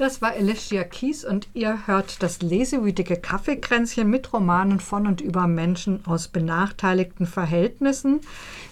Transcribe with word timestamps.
Das 0.00 0.22
war 0.22 0.30
Alicia 0.30 0.82
Keys 0.84 1.26
und 1.26 1.48
ihr 1.52 1.86
hört 1.86 2.22
das 2.22 2.40
lesewütige 2.40 3.16
Kaffeekränzchen 3.16 4.08
mit 4.08 4.32
Romanen 4.32 4.80
von 4.80 5.06
und 5.06 5.20
über 5.20 5.46
Menschen 5.46 6.06
aus 6.06 6.28
benachteiligten 6.28 7.26
Verhältnissen. 7.26 8.22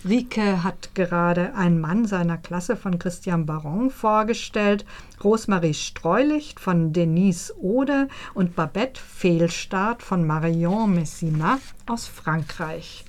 Rike 0.09 0.65
hat 0.65 0.95
gerade 0.95 1.55
einen 1.55 1.83
Mann 1.83 2.07
seiner 2.07 2.39
Klasse 2.39 2.77
von 2.77 2.99
Christian 2.99 3.45
Baron 3.45 3.91
vorgestellt, 3.91 4.87
Rosemarie 5.23 5.75
Streulicht 5.75 6.61
von 6.61 6.95
Denise 6.95 7.55
Ode 7.61 8.09
und 8.33 8.57
Babette 8.57 8.99
Fehlstart 8.99 10.03
von 10.03 10.27
Marion 10.27 10.95
Messina 10.95 11.59
aus 11.85 12.07
Frankreich. 12.07 13.05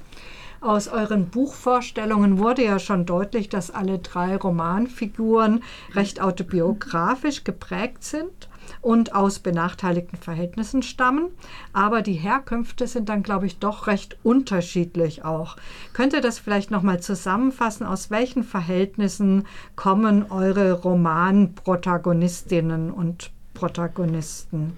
Aus 0.61 0.89
euren 0.89 1.29
Buchvorstellungen 1.29 2.37
wurde 2.37 2.65
ja 2.65 2.79
schon 2.79 3.05
deutlich, 3.05 3.47
dass 3.47 3.71
alle 3.71 3.99
drei 3.99 4.35
Romanfiguren 4.35 5.63
recht 5.93 6.21
autobiografisch 6.21 7.45
geprägt 7.45 8.03
sind 8.03 8.49
und 8.81 9.15
aus 9.15 9.39
benachteiligten 9.39 10.19
Verhältnissen 10.19 10.83
stammen. 10.83 11.29
Aber 11.71 12.01
die 12.01 12.13
Herkünfte 12.13 12.87
sind 12.87 13.07
dann, 13.07 13.23
glaube 13.23 13.45
ich, 13.45 13.59
doch 13.59 13.87
recht 13.87 14.17
unterschiedlich 14.21 15.23
auch. 15.23 15.55
Könnt 15.93 16.11
ihr 16.11 16.21
das 16.21 16.39
vielleicht 16.39 16.71
nochmal 16.71 16.99
zusammenfassen? 16.99 17.85
Aus 17.85 18.11
welchen 18.11 18.43
Verhältnissen 18.43 19.47
kommen 19.77 20.29
eure 20.29 20.73
Romanprotagonistinnen 20.73 22.91
und 22.91 23.31
Protagonisten? 23.53 24.75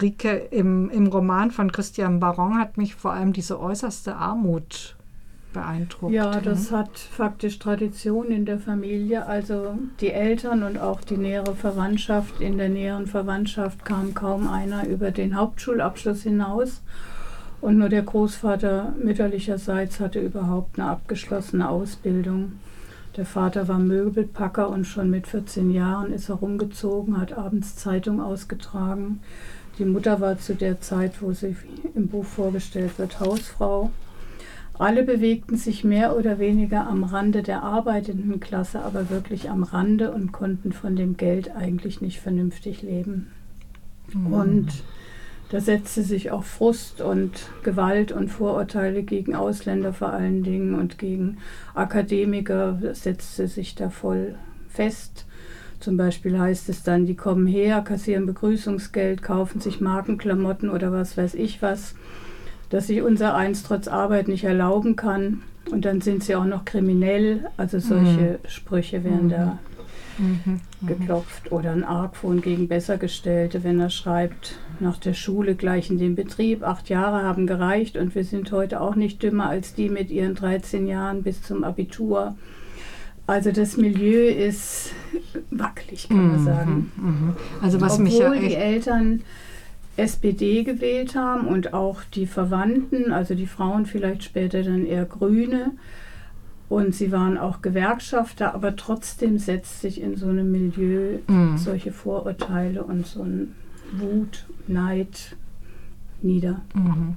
Rike, 0.00 0.48
im, 0.50 0.90
im 0.90 1.06
Roman 1.06 1.50
von 1.50 1.70
Christian 1.70 2.18
Baron 2.18 2.58
hat 2.58 2.76
mich 2.76 2.94
vor 2.94 3.12
allem 3.12 3.32
diese 3.32 3.60
äußerste 3.60 4.16
Armut 4.16 4.96
beeindruckt. 5.52 6.12
Ja, 6.12 6.40
das 6.40 6.70
ne? 6.70 6.78
hat 6.78 6.98
faktisch 6.98 7.58
Tradition 7.58 8.30
in 8.30 8.44
der 8.44 8.58
Familie. 8.58 9.26
Also 9.26 9.78
die 10.00 10.10
Eltern 10.10 10.62
und 10.62 10.78
auch 10.78 11.02
die 11.02 11.16
nähere 11.16 11.54
Verwandtschaft, 11.54 12.40
in 12.40 12.58
der 12.58 12.68
näheren 12.68 13.06
Verwandtschaft 13.06 13.84
kam 13.84 14.14
kaum 14.14 14.48
einer 14.48 14.86
über 14.86 15.10
den 15.10 15.36
Hauptschulabschluss 15.36 16.22
hinaus. 16.22 16.82
Und 17.60 17.78
nur 17.78 17.88
der 17.88 18.02
Großvater 18.02 18.94
mütterlicherseits 19.00 20.00
hatte 20.00 20.20
überhaupt 20.20 20.78
eine 20.78 20.88
abgeschlossene 20.88 21.68
Ausbildung. 21.68 22.52
Der 23.16 23.26
Vater 23.26 23.68
war 23.68 23.78
Möbelpacker 23.78 24.68
und 24.68 24.84
schon 24.84 25.10
mit 25.10 25.26
14 25.26 25.70
Jahren 25.70 26.12
ist 26.12 26.30
er 26.30 26.36
rumgezogen, 26.36 27.20
hat 27.20 27.36
abends 27.36 27.76
Zeitung 27.76 28.20
ausgetragen. 28.20 29.20
Die 29.78 29.84
Mutter 29.84 30.20
war 30.20 30.38
zu 30.38 30.54
der 30.54 30.80
Zeit, 30.80 31.22
wo 31.22 31.32
sie 31.32 31.56
im 31.94 32.08
Buch 32.08 32.24
vorgestellt 32.24 32.98
wird, 32.98 33.20
Hausfrau. 33.20 33.90
Alle 34.78 35.02
bewegten 35.02 35.56
sich 35.56 35.84
mehr 35.84 36.16
oder 36.16 36.38
weniger 36.38 36.86
am 36.86 37.04
Rande 37.04 37.42
der 37.42 37.62
arbeitenden 37.62 38.40
Klasse, 38.40 38.80
aber 38.82 39.10
wirklich 39.10 39.50
am 39.50 39.62
Rande 39.62 40.12
und 40.12 40.32
konnten 40.32 40.72
von 40.72 40.96
dem 40.96 41.16
Geld 41.16 41.54
eigentlich 41.54 42.00
nicht 42.00 42.20
vernünftig 42.20 42.82
leben. 42.82 43.30
Mhm. 44.12 44.32
Und 44.32 44.84
da 45.50 45.60
setzte 45.60 46.02
sich 46.02 46.30
auch 46.30 46.44
Frust 46.44 47.02
und 47.02 47.50
Gewalt 47.62 48.10
und 48.10 48.28
Vorurteile 48.28 49.02
gegen 49.02 49.34
Ausländer 49.34 49.92
vor 49.92 50.08
allen 50.08 50.42
Dingen 50.42 50.74
und 50.74 50.98
gegen 50.98 51.38
Akademiker 51.74 52.78
setzte 52.94 53.48
sich 53.48 53.74
da 53.74 53.90
voll 53.90 54.34
fest. 54.68 55.26
Zum 55.82 55.96
Beispiel 55.96 56.38
heißt 56.38 56.68
es 56.68 56.84
dann, 56.84 57.06
die 57.06 57.16
kommen 57.16 57.44
her, 57.44 57.80
kassieren 57.80 58.24
Begrüßungsgeld, 58.24 59.20
kaufen 59.20 59.60
sich 59.60 59.80
Markenklamotten 59.80 60.70
oder 60.70 60.92
was 60.92 61.16
weiß 61.16 61.34
ich 61.34 61.60
was, 61.60 61.96
dass 62.70 62.86
sich 62.86 63.02
unser 63.02 63.34
eins 63.34 63.64
trotz 63.64 63.88
Arbeit 63.88 64.28
nicht 64.28 64.44
erlauben 64.44 64.94
kann. 64.94 65.42
Und 65.72 65.84
dann 65.84 66.00
sind 66.00 66.22
sie 66.22 66.36
auch 66.36 66.44
noch 66.44 66.64
kriminell. 66.64 67.46
Also 67.56 67.80
solche 67.80 68.38
mhm. 68.44 68.48
Sprüche 68.48 69.02
werden 69.02 69.24
mhm. 69.24 69.30
da 69.30 69.58
mhm. 70.18 70.40
mhm. 70.44 70.86
geklopft. 70.86 71.50
Oder 71.50 71.72
ein 71.72 71.82
Argwohn 71.82 72.42
gegen 72.42 72.68
Bessergestellte, 72.68 73.64
wenn 73.64 73.80
er 73.80 73.90
schreibt, 73.90 74.60
nach 74.78 74.98
der 74.98 75.14
Schule 75.14 75.56
gleich 75.56 75.90
in 75.90 75.98
den 75.98 76.14
Betrieb, 76.14 76.62
acht 76.62 76.90
Jahre 76.90 77.24
haben 77.24 77.48
gereicht 77.48 77.96
und 77.96 78.14
wir 78.14 78.22
sind 78.22 78.52
heute 78.52 78.80
auch 78.80 78.94
nicht 78.94 79.20
dümmer 79.20 79.48
als 79.48 79.74
die 79.74 79.88
mit 79.88 80.10
ihren 80.10 80.36
13 80.36 80.86
Jahren 80.86 81.24
bis 81.24 81.42
zum 81.42 81.64
Abitur. 81.64 82.36
Also 83.26 83.52
das 83.52 83.76
Milieu 83.76 84.28
ist 84.28 84.92
wackelig, 85.50 86.08
kann 86.08 86.28
man 86.28 86.40
mhm, 86.40 86.44
sagen. 86.44 86.92
Mhm. 86.96 87.36
Also 87.60 87.80
was 87.80 87.92
Obwohl 87.92 88.04
mich 88.04 88.18
ja 88.18 88.32
die 88.34 88.54
Eltern 88.54 89.22
SPD 89.96 90.64
gewählt 90.64 91.14
haben 91.14 91.46
und 91.46 91.74
auch 91.74 92.02
die 92.14 92.26
Verwandten, 92.26 93.12
also 93.12 93.34
die 93.34 93.46
Frauen 93.46 93.86
vielleicht 93.86 94.24
später 94.24 94.62
dann 94.62 94.86
eher 94.86 95.04
Grüne. 95.04 95.72
Und 96.68 96.94
sie 96.94 97.12
waren 97.12 97.36
auch 97.36 97.60
Gewerkschafter, 97.60 98.54
aber 98.54 98.76
trotzdem 98.76 99.38
setzt 99.38 99.82
sich 99.82 100.00
in 100.00 100.16
so 100.16 100.28
einem 100.28 100.50
Milieu 100.50 101.18
mhm. 101.28 101.58
solche 101.58 101.92
Vorurteile 101.92 102.82
und 102.82 103.06
so 103.06 103.22
ein 103.22 103.54
Wut, 103.92 104.46
Neid 104.66 105.36
nieder. 106.22 106.62
Mhm. 106.72 107.16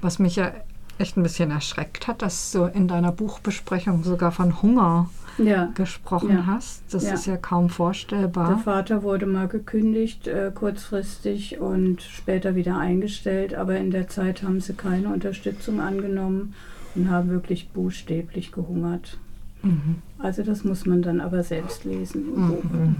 Was 0.00 0.18
mich 0.18 0.36
ja 0.36 0.52
echt 0.96 1.18
ein 1.18 1.22
bisschen 1.22 1.50
erschreckt 1.50 2.08
hat, 2.08 2.22
dass 2.22 2.52
du 2.52 2.64
in 2.64 2.88
deiner 2.88 3.12
Buchbesprechung 3.12 4.04
sogar 4.04 4.32
von 4.32 4.62
Hunger 4.62 5.10
ja. 5.38 5.70
gesprochen 5.74 6.30
ja. 6.30 6.46
hast. 6.46 6.82
Das 6.92 7.04
ja. 7.04 7.14
ist 7.14 7.26
ja 7.26 7.36
kaum 7.36 7.68
vorstellbar. 7.68 8.48
Der 8.48 8.58
Vater 8.58 9.02
wurde 9.02 9.26
mal 9.26 9.48
gekündigt, 9.48 10.26
äh, 10.26 10.50
kurzfristig 10.54 11.60
und 11.60 12.02
später 12.02 12.54
wieder 12.54 12.78
eingestellt, 12.78 13.54
aber 13.54 13.76
in 13.76 13.90
der 13.90 14.08
Zeit 14.08 14.42
haben 14.42 14.60
sie 14.60 14.74
keine 14.74 15.08
Unterstützung 15.08 15.80
angenommen 15.80 16.54
und 16.94 17.10
haben 17.10 17.30
wirklich 17.30 17.70
buchstäblich 17.70 18.52
gehungert. 18.52 19.18
Mhm. 19.64 19.96
Also 20.18 20.42
das 20.42 20.64
muss 20.64 20.86
man 20.86 21.02
dann 21.02 21.20
aber 21.20 21.42
selbst 21.42 21.84
lesen. 21.84 22.24
Mhm. 22.34 22.96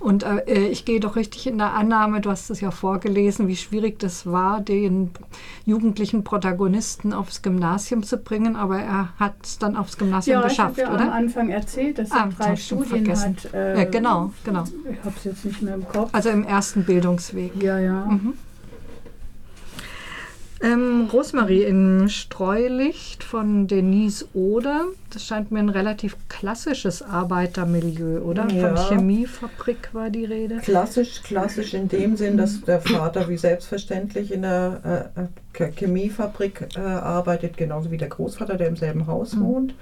Und 0.00 0.24
äh, 0.24 0.66
ich 0.66 0.84
gehe 0.84 0.98
doch 0.98 1.14
richtig 1.14 1.46
in 1.46 1.58
der 1.58 1.74
Annahme, 1.74 2.20
du 2.20 2.30
hast 2.30 2.50
es 2.50 2.60
ja 2.60 2.70
vorgelesen, 2.70 3.46
wie 3.48 3.56
schwierig 3.56 3.98
das 3.98 4.26
war, 4.26 4.60
den 4.60 5.10
jugendlichen 5.66 6.24
Protagonisten 6.24 7.12
aufs 7.12 7.42
Gymnasium 7.42 8.02
zu 8.02 8.16
bringen, 8.16 8.56
aber 8.56 8.78
er 8.78 9.10
hat 9.18 9.34
es 9.44 9.58
dann 9.58 9.76
aufs 9.76 9.98
Gymnasium 9.98 10.40
ja, 10.40 10.48
geschafft, 10.48 10.78
ich 10.78 10.84
ja 10.84 10.92
oder? 10.92 11.02
am 11.02 11.10
Anfang 11.10 11.50
erzählt, 11.50 11.98
dass 11.98 12.10
er 12.10 12.24
ah, 12.24 12.28
drei 12.36 12.56
Studien 12.56 12.88
vergessen. 12.88 13.36
hat. 13.44 13.54
Äh, 13.54 13.78
ja, 13.78 13.84
genau, 13.84 14.32
genau. 14.44 14.64
Ich 14.90 14.98
habe 15.04 15.14
es 15.16 15.24
jetzt 15.24 15.44
nicht 15.44 15.62
mehr 15.62 15.74
im 15.74 15.86
Kopf. 15.86 16.10
Also 16.12 16.30
im 16.30 16.44
ersten 16.44 16.84
Bildungsweg. 16.84 17.62
Ja, 17.62 17.78
ja. 17.78 18.06
Mhm. 18.06 18.34
Ähm, 20.62 21.08
Rosmarie 21.12 21.64
in 21.64 22.08
Streulicht 22.08 23.24
von 23.24 23.66
Denise 23.66 24.26
Oder. 24.32 24.84
Das 25.10 25.26
scheint 25.26 25.50
mir 25.50 25.58
ein 25.58 25.68
relativ 25.68 26.16
klassisches 26.28 27.02
Arbeitermilieu, 27.02 28.20
oder? 28.20 28.48
Ja. 28.48 28.68
Von 28.68 28.98
Chemiefabrik 28.98 29.92
war 29.92 30.08
die 30.10 30.24
Rede. 30.24 30.58
Klassisch, 30.58 31.22
klassisch 31.24 31.74
in 31.74 31.88
dem 31.88 32.16
Sinn, 32.16 32.36
dass 32.36 32.60
der 32.62 32.80
Vater 32.80 33.28
wie 33.28 33.36
selbstverständlich 33.36 34.30
in 34.30 34.42
der 34.42 35.10
äh, 35.16 35.64
äh 35.64 35.72
Chemiefabrik 35.72 36.68
äh, 36.76 36.80
arbeitet, 36.80 37.56
genauso 37.56 37.90
wie 37.90 37.98
der 37.98 38.08
Großvater, 38.08 38.56
der 38.56 38.68
im 38.68 38.76
selben 38.76 39.08
Haus 39.08 39.34
mhm. 39.34 39.44
wohnt. 39.44 39.74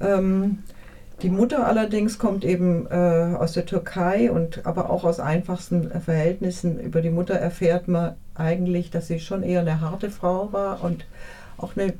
Ähm, 0.00 0.60
die 1.22 1.28
Mutter 1.28 1.66
allerdings 1.66 2.18
kommt 2.18 2.44
eben 2.44 2.86
äh, 2.86 3.36
aus 3.38 3.52
der 3.52 3.66
Türkei 3.66 4.30
und 4.30 4.64
aber 4.64 4.88
auch 4.88 5.04
aus 5.04 5.20
einfachsten 5.20 5.90
äh, 5.90 6.00
Verhältnissen. 6.00 6.80
Über 6.80 7.02
die 7.02 7.10
Mutter 7.10 7.34
erfährt 7.34 7.88
man 7.88 8.14
eigentlich, 8.40 8.90
dass 8.90 9.06
sie 9.06 9.20
schon 9.20 9.42
eher 9.42 9.60
eine 9.60 9.80
harte 9.80 10.10
Frau 10.10 10.52
war 10.52 10.82
und 10.82 11.06
auch 11.58 11.76
eine 11.76 11.92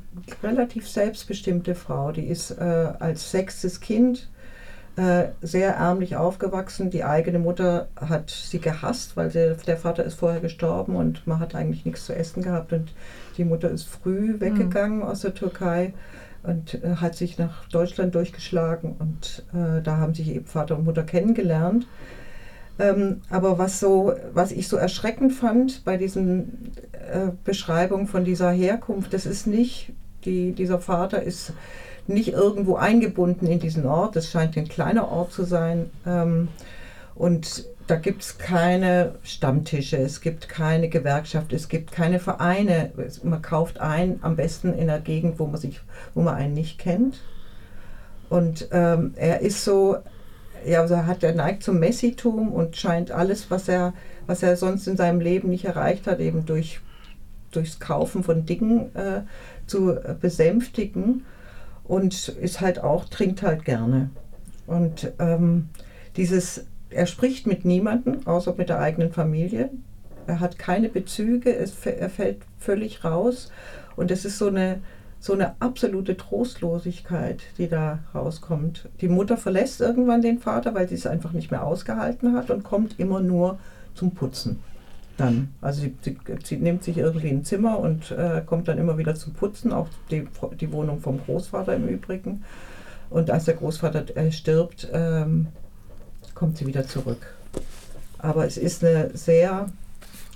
relativ 0.43 0.89
selbstbestimmte 0.89 1.75
Frau. 1.75 2.11
Die 2.11 2.25
ist 2.25 2.51
äh, 2.51 2.93
als 2.99 3.31
sechstes 3.31 3.79
Kind 3.79 4.29
äh, 4.97 5.29
sehr 5.41 5.75
ärmlich 5.75 6.15
aufgewachsen. 6.15 6.89
Die 6.89 7.03
eigene 7.03 7.39
Mutter 7.39 7.87
hat 7.95 8.29
sie 8.29 8.59
gehasst, 8.59 9.15
weil 9.15 9.31
sie, 9.31 9.55
der 9.65 9.77
Vater 9.77 10.03
ist 10.03 10.15
vorher 10.15 10.41
gestorben 10.41 10.95
und 10.95 11.25
man 11.27 11.39
hat 11.39 11.55
eigentlich 11.55 11.85
nichts 11.85 12.05
zu 12.05 12.13
essen 12.13 12.43
gehabt 12.43 12.73
und 12.73 12.93
die 13.37 13.45
Mutter 13.45 13.69
ist 13.69 13.87
früh 13.87 14.33
mhm. 14.33 14.41
weggegangen 14.41 14.97
mhm. 14.97 15.03
aus 15.03 15.21
der 15.21 15.33
Türkei 15.33 15.93
und 16.43 16.83
äh, 16.83 16.95
hat 16.95 17.15
sich 17.15 17.37
nach 17.37 17.67
Deutschland 17.69 18.15
durchgeschlagen 18.15 18.95
und 18.99 19.45
äh, 19.53 19.81
da 19.81 19.97
haben 19.97 20.13
sich 20.13 20.29
eben 20.29 20.45
Vater 20.45 20.77
und 20.77 20.85
Mutter 20.85 21.03
kennengelernt. 21.03 21.87
Ähm, 22.81 23.21
aber 23.29 23.59
was, 23.59 23.79
so, 23.79 24.13
was 24.33 24.51
ich 24.51 24.67
so 24.67 24.75
erschreckend 24.75 25.33
fand 25.33 25.85
bei 25.85 25.97
diesen 25.97 26.71
äh, 26.93 27.29
Beschreibungen 27.43 28.07
von 28.07 28.25
dieser 28.25 28.51
Herkunft, 28.51 29.13
das 29.13 29.25
ist 29.27 29.45
nicht, 29.45 29.93
die, 30.25 30.53
dieser 30.53 30.79
Vater 30.79 31.21
ist 31.21 31.53
nicht 32.07 32.29
irgendwo 32.29 32.75
eingebunden 32.75 33.45
in 33.45 33.59
diesen 33.59 33.85
Ort, 33.85 34.15
das 34.15 34.31
scheint 34.31 34.57
ein 34.57 34.67
kleiner 34.67 35.09
Ort 35.09 35.31
zu 35.31 35.43
sein. 35.43 35.91
Ähm, 36.07 36.47
und 37.13 37.65
da 37.85 37.97
gibt 37.97 38.23
es 38.23 38.37
keine 38.39 39.15
Stammtische, 39.21 39.97
es 39.97 40.21
gibt 40.21 40.49
keine 40.49 40.89
Gewerkschaft, 40.89 41.53
es 41.53 41.69
gibt 41.69 41.91
keine 41.91 42.19
Vereine. 42.19 42.91
Man 43.21 43.41
kauft 43.41 43.79
ein, 43.79 44.19
am 44.23 44.35
besten 44.35 44.73
in 44.73 44.87
der 44.87 45.01
Gegend, 45.01 45.37
wo 45.37 45.45
man, 45.45 45.59
sich, 45.59 45.81
wo 46.15 46.21
man 46.21 46.35
einen 46.35 46.53
nicht 46.55 46.79
kennt. 46.79 47.21
Und 48.29 48.69
ähm, 48.71 49.13
er 49.17 49.41
ist 49.41 49.63
so, 49.63 49.97
ja, 50.65 50.81
also 50.81 51.05
hat, 51.05 51.23
er 51.23 51.33
neigt 51.33 51.63
zum 51.63 51.79
Messitum 51.79 52.51
und 52.51 52.75
scheint 52.77 53.11
alles, 53.11 53.49
was 53.51 53.67
er, 53.67 53.93
was 54.27 54.43
er 54.43 54.55
sonst 54.55 54.87
in 54.87 54.97
seinem 54.97 55.19
Leben 55.19 55.49
nicht 55.49 55.65
erreicht 55.65 56.07
hat, 56.07 56.19
eben 56.19 56.45
durch, 56.45 56.79
durchs 57.51 57.79
Kaufen 57.79 58.23
von 58.23 58.45
Dingen 58.45 58.95
äh, 58.95 59.21
zu 59.67 59.97
besänftigen. 60.19 61.25
Und 61.83 62.29
ist 62.29 62.61
halt 62.61 62.79
auch, 62.79 63.05
trinkt 63.05 63.41
halt 63.41 63.65
gerne. 63.65 64.09
Und 64.65 65.11
ähm, 65.19 65.69
dieses 66.15 66.65
er 66.91 67.05
spricht 67.05 67.47
mit 67.47 67.65
niemandem, 67.65 68.27
außer 68.27 68.53
mit 68.57 68.69
der 68.69 68.79
eigenen 68.79 69.11
Familie. 69.11 69.69
Er 70.27 70.39
hat 70.39 70.59
keine 70.59 70.89
Bezüge, 70.89 71.55
es, 71.55 71.85
er 71.85 72.09
fällt 72.09 72.37
völlig 72.59 73.03
raus. 73.03 73.51
Und 73.95 74.11
es 74.11 74.25
ist 74.25 74.37
so 74.37 74.47
eine, 74.47 74.81
so 75.21 75.33
eine 75.33 75.61
absolute 75.61 76.17
Trostlosigkeit, 76.17 77.41
die 77.59 77.69
da 77.69 77.99
rauskommt. 78.13 78.89
Die 79.01 79.07
Mutter 79.07 79.37
verlässt 79.37 79.79
irgendwann 79.79 80.23
den 80.23 80.39
Vater, 80.39 80.73
weil 80.73 80.89
sie 80.89 80.95
es 80.95 81.05
einfach 81.05 81.31
nicht 81.31 81.51
mehr 81.51 81.63
ausgehalten 81.63 82.33
hat 82.33 82.49
und 82.49 82.63
kommt 82.63 82.99
immer 82.99 83.21
nur 83.21 83.59
zum 83.93 84.15
Putzen. 84.15 84.59
Dann. 85.17 85.49
Also 85.61 85.81
sie, 85.81 85.95
sie, 86.01 86.17
sie 86.43 86.57
nimmt 86.57 86.83
sich 86.83 86.97
irgendwie 86.97 87.29
ein 87.29 87.45
Zimmer 87.45 87.77
und 87.77 88.09
äh, 88.09 88.41
kommt 88.43 88.67
dann 88.67 88.79
immer 88.79 88.97
wieder 88.97 89.13
zum 89.13 89.33
Putzen, 89.33 89.71
auch 89.71 89.87
die, 90.09 90.27
die 90.59 90.71
Wohnung 90.71 90.99
vom 90.99 91.23
Großvater 91.23 91.75
im 91.75 91.87
Übrigen. 91.87 92.43
Und 93.11 93.29
als 93.29 93.45
der 93.45 93.53
Großvater 93.53 94.17
äh, 94.17 94.31
stirbt, 94.31 94.89
ähm, 94.91 95.49
kommt 96.33 96.57
sie 96.57 96.65
wieder 96.65 96.87
zurück. 96.87 97.35
Aber 98.17 98.47
es 98.47 98.57
ist 98.57 98.83
eine 98.83 99.11
sehr, 99.15 99.67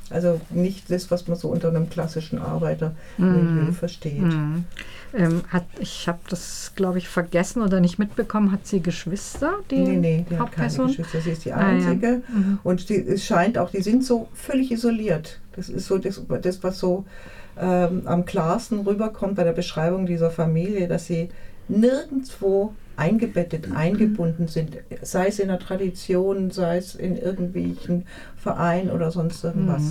also 0.10 0.40
nicht 0.50 0.92
das, 0.92 1.10
was 1.10 1.28
man 1.28 1.38
so 1.38 1.50
unter 1.50 1.70
einem 1.70 1.90
klassischen 1.90 2.40
Arbeiter 2.40 2.96
mm. 3.18 3.72
versteht. 3.72 4.22
Mm. 4.22 4.66
Ähm, 5.16 5.42
hat, 5.50 5.66
ich 5.80 6.08
habe 6.08 6.20
das, 6.30 6.74
glaube 6.76 6.98
ich, 7.00 7.08
vergessen 7.08 7.62
oder 7.62 7.80
nicht 7.80 7.98
mitbekommen. 7.98 8.52
Hat 8.52 8.68
sie 8.68 8.82
Geschwister? 8.82 9.54
Die 9.72 9.80
nee, 9.80 9.98
nee, 9.98 10.26
die 10.30 10.38
Hauptperson? 10.38 10.90
hat 10.90 10.96
keine 10.96 11.08
Geschwister. 11.08 11.22
Sie 11.22 11.32
ist 11.32 11.46
die 11.46 11.54
einzige. 11.54 12.08
Ah, 12.08 12.12
ja. 12.12 12.40
mhm. 12.40 12.60
Und 12.64 12.90
die, 12.90 12.96
es 12.96 13.26
scheint 13.26 13.58
auch, 13.58 13.72
die 13.72 13.82
sind 13.82 14.04
so 14.04 14.28
völlig 14.34 14.72
isoliert. 14.72 15.40
Das 15.56 15.70
ist 15.70 15.88
so 15.88 15.98
das, 15.98 16.22
das 16.42 16.64
was 16.64 16.80
so 16.80 17.06
ähm, 17.58 18.02
am 18.06 18.26
klarsten 18.26 18.82
rüberkommt 18.82 19.36
bei 19.36 19.44
der 19.44 19.54
Beschreibung 19.54 20.06
dieser 20.06 20.30
Familie, 20.30 20.88
dass 20.88 21.06
sie 21.06 21.30
nirgendwo 21.68 22.74
eingebettet, 22.98 23.70
mhm. 23.70 23.78
eingebunden 23.78 24.48
sind, 24.48 24.78
sei 25.02 25.28
es 25.28 25.40
in 25.40 25.48
der 25.48 25.60
Tradition, 25.60 26.52
sei 26.52 26.78
es 26.78 26.96
in 26.96 27.18
irgendwelchen 27.18 28.06
Verein 28.38 28.90
oder 28.90 29.12
sonst 29.12 29.44
irgendwas. 29.44 29.82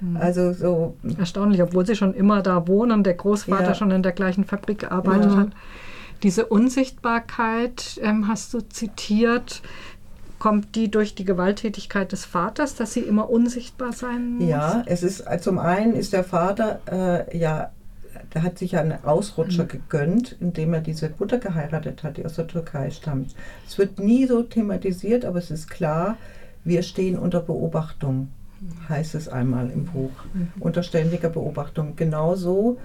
Mhm. 0.00 0.10
mhm. 0.10 0.16
Also 0.16 0.52
so. 0.52 0.96
Erstaunlich, 1.18 1.62
obwohl 1.62 1.86
sie 1.86 1.96
schon 1.96 2.14
immer 2.14 2.42
da 2.42 2.66
wohnen, 2.68 3.02
der 3.02 3.14
Großvater 3.14 3.68
ja. 3.68 3.74
schon 3.74 3.90
in 3.90 4.02
der 4.02 4.12
gleichen 4.12 4.44
Fabrik 4.44 4.80
gearbeitet 4.80 5.32
ja. 5.32 5.36
hat. 5.38 5.48
Diese 6.22 6.46
Unsichtbarkeit 6.46 8.00
ähm, 8.02 8.28
hast 8.28 8.52
du 8.54 8.60
zitiert. 8.60 9.62
Kommt 10.38 10.74
die 10.74 10.90
durch 10.90 11.14
die 11.14 11.24
Gewalttätigkeit 11.24 12.12
des 12.12 12.26
Vaters, 12.26 12.74
dass 12.74 12.92
sie 12.92 13.00
immer 13.00 13.30
unsichtbar 13.30 13.94
sein 13.94 14.34
muss? 14.34 14.48
Ja, 14.48 14.82
es 14.84 15.02
ist 15.02 15.24
zum 15.40 15.58
einen 15.58 15.94
ist 15.94 16.12
der 16.12 16.24
Vater 16.24 16.80
äh, 16.90 17.38
ja 17.38 17.70
der 18.34 18.42
hat 18.42 18.58
sich 18.58 18.76
einen 18.76 19.04
Ausrutscher 19.04 19.64
mhm. 19.64 19.68
gegönnt, 19.68 20.36
indem 20.40 20.74
er 20.74 20.80
diese 20.80 21.10
Mutter 21.18 21.38
geheiratet 21.38 22.02
hat, 22.02 22.16
die 22.16 22.24
aus 22.24 22.34
der 22.34 22.46
Türkei 22.46 22.90
stammt. 22.90 23.34
Es 23.66 23.78
wird 23.78 23.98
nie 23.98 24.26
so 24.26 24.42
thematisiert, 24.42 25.24
aber 25.24 25.38
es 25.38 25.50
ist 25.50 25.70
klar, 25.70 26.16
wir 26.64 26.82
stehen 26.82 27.18
unter 27.18 27.40
Beobachtung, 27.40 28.28
heißt 28.88 29.14
es 29.14 29.28
einmal 29.28 29.70
im 29.70 29.86
Buch. 29.86 30.10
Mhm. 30.34 30.48
Unter 30.60 30.82
ständiger 30.82 31.28
Beobachtung. 31.28 31.94
Genauso, 31.96 32.78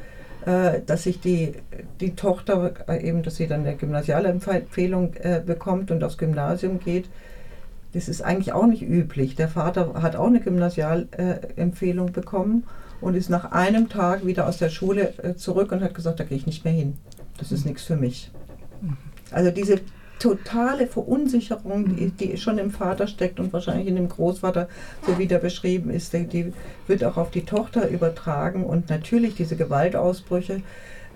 äh, 0.46 0.82
dass 0.86 1.04
sich 1.04 1.20
die, 1.20 1.54
die 2.00 2.16
Tochter 2.16 2.74
äh, 2.88 3.08
eben, 3.08 3.24
dass 3.24 3.38
sie 3.38 3.48
dann 3.48 3.62
eine 3.62 3.76
Gymnasialempfehlung 3.76 5.14
äh, 5.16 5.42
bekommt 5.46 5.92
und 5.92 6.04
aufs 6.04 6.18
Gymnasium 6.18 6.80
geht. 6.80 7.10
Das 7.94 8.08
ist 8.08 8.22
eigentlich 8.22 8.54
auch 8.54 8.68
nicht 8.68 8.84
üblich. 8.84 9.36
Der 9.36 9.50
Vater 9.50 10.02
hat 10.02 10.16
auch 10.16 10.28
eine 10.28 10.40
Gymnasialempfehlung 10.40 12.12
bekommen 12.12 12.64
und 13.02 13.16
ist 13.16 13.30
nach 13.30 13.52
einem 13.52 13.90
Tag 13.90 14.26
wieder 14.26 14.48
aus 14.48 14.58
der 14.58 14.70
Schule 14.70 15.14
äh, 15.24 15.36
zurück 15.36 15.72
und 15.72 15.82
hat 15.82 15.94
gesagt, 15.94 16.20
da 16.20 16.24
gehe 16.24 16.38
ich 16.38 16.46
nicht 16.46 16.64
mehr 16.64 16.74
hin. 16.74 16.98
Das 17.38 17.52
ist 17.52 17.66
nichts 17.66 17.84
für 17.84 17.96
mich. 17.96 18.32
Also 19.32 19.52
diese 19.52 19.80
totale 20.20 20.86
Verunsicherung, 20.86 21.96
die, 21.96 22.12
die, 22.12 22.38
schon 22.38 22.60
im 22.60 22.70
Vater 22.70 23.08
steckt 23.08 23.40
und 23.40 23.52
wahrscheinlich 23.54 23.88
in 23.88 23.96
dem 23.96 24.08
Großvater, 24.08 24.70
so 25.06 25.18
wie 25.18 25.26
der 25.26 25.40
beschrieben 25.40 25.90
ist, 25.90 26.14
die, 26.14 26.28
die 26.28 26.54
wird 26.86 27.04
auch 27.04 27.18
auf 27.18 27.32
die 27.32 27.44
Tochter 27.44 27.90
übertragen 27.90 28.64
und 28.64 28.90
natürlich 28.90 29.34
diese 29.34 29.56
Gewaltausbrüche, 29.56 30.62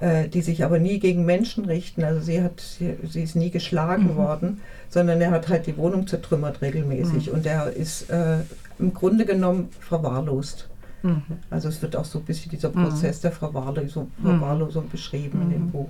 äh, 0.02 0.28
die 0.28 0.42
sich 0.42 0.64
aber 0.64 0.80
nie 0.80 0.98
gegen 0.98 1.24
Menschen 1.24 1.66
richten. 1.66 2.04
Also 2.04 2.20
sie 2.20 2.42
hat, 2.42 2.60
sie, 2.60 2.96
sie 3.08 3.22
ist 3.22 3.36
nie 3.36 3.52
geschlagen 3.52 4.14
mhm. 4.14 4.16
worden, 4.16 4.62
sondern 4.90 5.22
er 5.22 5.30
hat 5.30 5.50
halt 5.50 5.68
die 5.68 5.78
Wohnung 5.78 6.08
zertrümmert 6.08 6.64
regelmäßig 6.64 7.28
mhm. 7.28 7.34
und 7.34 7.46
er 7.46 7.72
ist 7.72 8.10
äh, 8.10 8.40
im 8.80 8.94
Grunde 8.96 9.26
genommen 9.26 9.70
verwahrlost. 9.80 10.68
Mhm. 11.06 11.22
Also 11.50 11.70
es 11.70 11.82
wird 11.82 11.96
auch 11.96 12.06
so 12.06 12.20
ein 12.20 12.26
bisschen 12.26 12.50
dieser 12.52 12.70
mhm. 12.70 12.84
Prozess 12.84 13.22
der 13.22 13.32
Verwahrlosung, 13.32 14.12
Verwahrlosung 14.22 14.90
beschrieben 14.90 15.42
in 15.44 15.50
dem 15.52 15.72
Buch. 15.72 15.90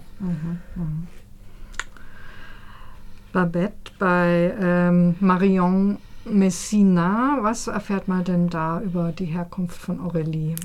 Babette 3.31 3.91
bei 3.97 4.53
ähm, 4.59 5.15
Marion 5.19 5.97
Messina, 6.25 7.37
was 7.41 7.67
erfährt 7.67 8.07
man 8.07 8.23
denn 8.23 8.49
da 8.49 8.81
über 8.81 9.11
die 9.11 9.25
Herkunft 9.25 9.77
von 9.77 9.99
Aurélie? 9.99 10.55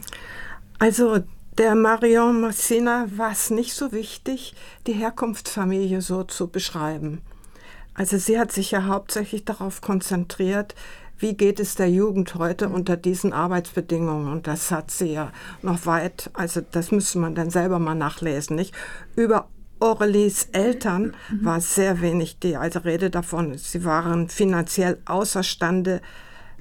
Also 0.79 1.19
der 1.59 1.75
Marion 1.75 2.41
Messina 2.41 3.07
war 3.17 3.33
es 3.33 3.51
nicht 3.51 3.75
so 3.75 3.93
wichtig, 3.93 4.55
die 4.87 4.93
Herkunftsfamilie 4.93 6.01
so 6.01 6.25
zu 6.25 6.49
beschreiben. 6.49 7.21
Also 7.95 8.17
sie 8.17 8.39
hat 8.39 8.53
sich 8.53 8.71
ja 8.71 8.87
hauptsächlich 8.87 9.45
darauf 9.45 9.81
konzentriert, 9.83 10.75
wie 11.21 11.35
geht 11.35 11.61
es 11.61 11.75
der 11.75 11.91
Jugend 11.91 12.35
heute 12.35 12.69
unter 12.69 12.97
diesen 12.97 13.33
Arbeitsbedingungen? 13.33 14.33
Und 14.33 14.47
das 14.47 14.71
hat 14.71 14.91
sie 14.91 15.13
ja 15.13 15.33
noch 15.63 15.87
weit, 15.87 16.31
also 16.33 16.63
das 16.63 16.91
müsste 16.91 17.19
man 17.19 17.35
dann 17.35 17.51
selber 17.51 17.79
mal 17.79 17.95
nachlesen, 17.95 18.57
nicht? 18.57 18.75
Über 19.17 19.49
Aurelies 19.81 20.49
Eltern 20.53 21.15
war 21.41 21.61
sehr 21.61 22.01
wenig 22.01 22.39
die 22.39 22.57
also 22.57 22.81
Rede 22.81 23.09
davon. 23.11 23.57
Sie 23.57 23.85
waren 23.85 24.29
finanziell 24.29 24.99
außerstande, 25.07 26.03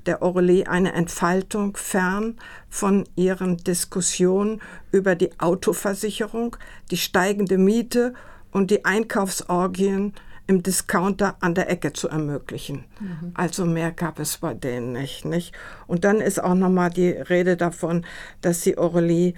der 0.06 0.23
Aurelie 0.23 0.67
eine 0.67 0.94
Entfaltung 0.94 1.75
fern 1.75 2.38
von 2.69 3.07
ihren 3.15 3.57
Diskussionen 3.57 4.61
über 4.91 5.15
die 5.15 5.38
Autoversicherung, 5.39 6.56
die 6.91 6.97
steigende 6.97 7.57
Miete 7.57 8.13
und 8.51 8.71
die 8.71 8.85
Einkaufsorgien 8.85 10.13
im 10.49 10.63
Discounter 10.63 11.37
an 11.41 11.53
der 11.53 11.69
Ecke 11.69 11.93
zu 11.93 12.09
ermöglichen. 12.09 12.85
Mhm. 12.99 13.31
Also 13.35 13.65
mehr 13.65 13.91
gab 13.91 14.19
es 14.19 14.39
bei 14.39 14.55
denen 14.55 14.93
nicht, 14.93 15.23
nicht. 15.23 15.53
Und 15.85 16.03
dann 16.05 16.21
ist 16.21 16.43
auch 16.43 16.55
noch 16.55 16.71
mal 16.71 16.89
die 16.89 17.11
Rede 17.11 17.55
davon, 17.55 18.03
dass 18.41 18.63
sie 18.63 18.75
Aurelie 18.77 19.35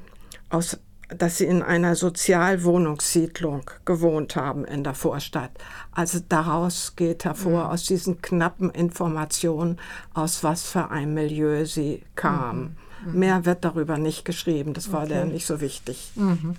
aus 0.50 0.80
dass 1.10 1.40
sie 1.40 1.46
in 1.46 1.62
einer 1.62 1.98
Sozialwohnungssiedlung 1.98 3.70
gewohnt 3.84 4.38
haben 4.38 4.64
in 4.64 4.86
der 4.86 4.94
Vorstadt. 4.94 5.52
Also 5.92 6.20
daraus 6.30 6.96
geht 6.96 7.26
hervor, 7.26 7.66
mhm. 7.66 7.70
aus 7.72 7.84
diesen 7.84 8.22
knappen 8.22 8.70
Informationen, 8.70 9.78
aus 10.14 10.42
was 10.46 10.64
für 10.64 10.90
ein 10.90 11.14
Milieu 11.14 11.66
sie 11.66 12.04
kam. 12.16 12.78
Mhm. 13.04 13.12
Mhm. 13.12 13.20
Mehr 13.20 13.46
wird 13.46 13.66
darüber 13.66 13.98
nicht 13.98 14.24
geschrieben, 14.24 14.74
das 14.74 14.94
war 14.94 15.02
okay. 15.02 15.10
der 15.10 15.26
nicht 15.26 15.46
so 15.46 15.60
wichtig. 15.60 16.14
Mhm. 16.16 16.56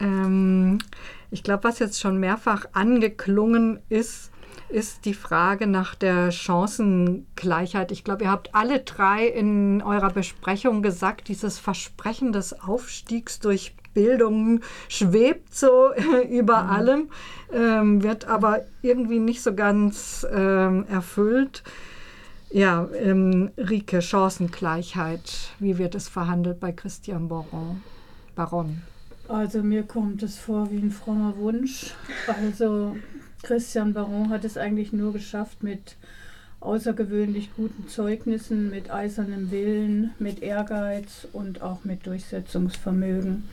Ähm, 0.00 0.78
ich 1.30 1.42
glaube, 1.42 1.64
was 1.64 1.78
jetzt 1.78 2.00
schon 2.00 2.18
mehrfach 2.18 2.66
angeklungen 2.72 3.80
ist, 3.88 4.30
ist 4.68 5.04
die 5.04 5.14
Frage 5.14 5.66
nach 5.66 5.94
der 5.94 6.30
Chancengleichheit. 6.30 7.92
Ich 7.92 8.04
glaube, 8.04 8.24
ihr 8.24 8.30
habt 8.30 8.54
alle 8.54 8.80
drei 8.80 9.26
in 9.26 9.82
eurer 9.82 10.10
Besprechung 10.10 10.82
gesagt, 10.82 11.28
dieses 11.28 11.58
Versprechen 11.58 12.32
des 12.32 12.60
Aufstiegs 12.60 13.40
durch 13.40 13.74
Bildung 13.94 14.60
schwebt 14.88 15.54
so 15.54 15.90
über 16.30 16.62
mhm. 16.62 16.70
allem, 16.70 17.10
ähm, 17.52 18.02
wird 18.02 18.26
aber 18.26 18.60
irgendwie 18.82 19.18
nicht 19.18 19.42
so 19.42 19.54
ganz 19.54 20.26
ähm, 20.32 20.86
erfüllt. 20.88 21.62
Ja, 22.52 22.88
ähm, 22.94 23.50
Rike, 23.56 24.02
Chancengleichheit, 24.02 25.50
wie 25.60 25.78
wird 25.78 25.94
es 25.94 26.08
verhandelt 26.08 26.58
bei 26.58 26.72
Christian 26.72 27.28
Baron? 27.28 27.82
Baron? 28.34 28.82
Also 29.30 29.62
mir 29.62 29.84
kommt 29.84 30.24
es 30.24 30.36
vor 30.38 30.72
wie 30.72 30.78
ein 30.78 30.90
frommer 30.90 31.36
Wunsch. 31.36 31.94
Also 32.26 32.96
Christian 33.44 33.92
Baron 33.92 34.28
hat 34.28 34.44
es 34.44 34.56
eigentlich 34.56 34.92
nur 34.92 35.12
geschafft 35.12 35.62
mit 35.62 35.94
außergewöhnlich 36.58 37.50
guten 37.54 37.86
Zeugnissen, 37.86 38.70
mit 38.70 38.90
eisernem 38.90 39.52
Willen, 39.52 40.10
mit 40.18 40.42
Ehrgeiz 40.42 41.28
und 41.32 41.62
auch 41.62 41.84
mit 41.84 42.06
Durchsetzungsvermögen. 42.06 43.44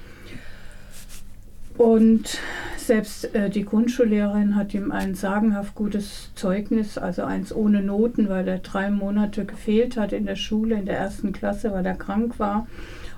Und 1.78 2.40
selbst 2.76 3.36
äh, 3.36 3.52
die 3.52 3.64
Grundschullehrerin 3.64 4.56
hat 4.56 4.74
ihm 4.74 4.92
ein 4.92 5.14
sagenhaft 5.14 5.76
gutes 5.76 6.32
Zeugnis, 6.34 6.98
also 6.98 7.24
eins 7.24 7.54
ohne 7.54 7.84
Noten, 7.84 8.30
weil 8.30 8.48
er 8.48 8.58
drei 8.58 8.90
Monate 8.90 9.46
gefehlt 9.46 9.96
hat 9.96 10.12
in 10.12 10.26
der 10.26 10.38
Schule, 10.38 10.74
in 10.74 10.88
der 10.88 10.98
ersten 10.98 11.34
Klasse, 11.34 11.72
weil 11.72 11.86
er 11.86 11.94
krank 11.94 12.40
war. 12.40 12.66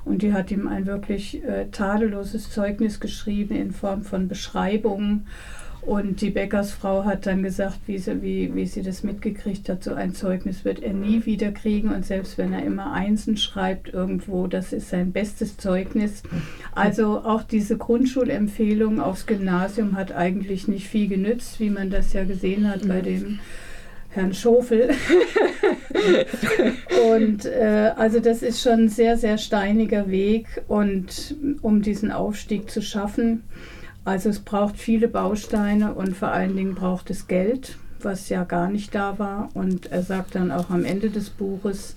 Und 0.05 0.21
die 0.21 0.33
hat 0.33 0.51
ihm 0.51 0.67
ein 0.67 0.85
wirklich 0.85 1.43
äh, 1.43 1.67
tadelloses 1.71 2.51
Zeugnis 2.51 2.99
geschrieben 2.99 3.55
in 3.55 3.71
Form 3.71 4.03
von 4.03 4.27
Beschreibungen. 4.27 5.27
Und 5.81 6.19
die 6.21 6.29
Bäckersfrau 6.29 7.05
hat 7.05 7.25
dann 7.25 7.41
gesagt, 7.41 7.79
wie 7.87 7.97
sie, 7.97 8.21
wie, 8.21 8.53
wie 8.53 8.65
sie 8.65 8.81
das 8.81 9.01
mitgekriegt 9.03 9.69
hat, 9.69 9.83
so 9.83 9.93
ein 9.93 10.13
Zeugnis 10.13 10.65
wird 10.65 10.83
er 10.83 10.93
nie 10.93 11.25
wieder 11.25 11.51
kriegen. 11.51 11.89
Und 11.93 12.05
selbst 12.05 12.37
wenn 12.37 12.51
er 12.51 12.63
immer 12.63 12.91
Einsen 12.91 13.37
schreibt 13.37 13.93
irgendwo, 13.93 14.47
das 14.47 14.73
ist 14.73 14.89
sein 14.89 15.13
bestes 15.13 15.57
Zeugnis. 15.57 16.21
Also 16.73 17.19
auch 17.23 17.43
diese 17.43 17.77
Grundschulempfehlung 17.77 18.99
aufs 18.99 19.25
Gymnasium 19.25 19.95
hat 19.95 20.11
eigentlich 20.11 20.67
nicht 20.67 20.87
viel 20.87 21.07
genützt, 21.07 21.59
wie 21.59 21.69
man 21.69 21.89
das 21.89 22.11
ja 22.13 22.25
gesehen 22.25 22.69
hat 22.69 22.87
bei 22.87 23.01
dem 23.01 23.39
Herrn 24.09 24.33
Schofel. 24.33 24.89
und 27.13 27.45
äh, 27.45 27.91
also 27.95 28.19
das 28.19 28.41
ist 28.41 28.61
schon 28.61 28.85
ein 28.85 28.89
sehr, 28.89 29.17
sehr 29.17 29.37
steiniger 29.37 30.09
Weg 30.09 30.61
und 30.67 31.35
um 31.61 31.81
diesen 31.81 32.11
Aufstieg 32.11 32.69
zu 32.69 32.81
schaffen. 32.81 33.43
Also 34.05 34.29
es 34.29 34.39
braucht 34.39 34.77
viele 34.77 35.07
Bausteine 35.07 35.93
und 35.93 36.15
vor 36.15 36.29
allen 36.29 36.55
Dingen 36.55 36.75
braucht 36.75 37.09
es 37.09 37.27
Geld, 37.27 37.77
was 38.01 38.29
ja 38.29 38.43
gar 38.43 38.69
nicht 38.69 38.95
da 38.95 39.19
war. 39.19 39.49
Und 39.53 39.91
er 39.91 40.03
sagt 40.03 40.35
dann 40.35 40.51
auch 40.51 40.69
am 40.69 40.85
Ende 40.85 41.09
des 41.09 41.29
Buches, 41.29 41.95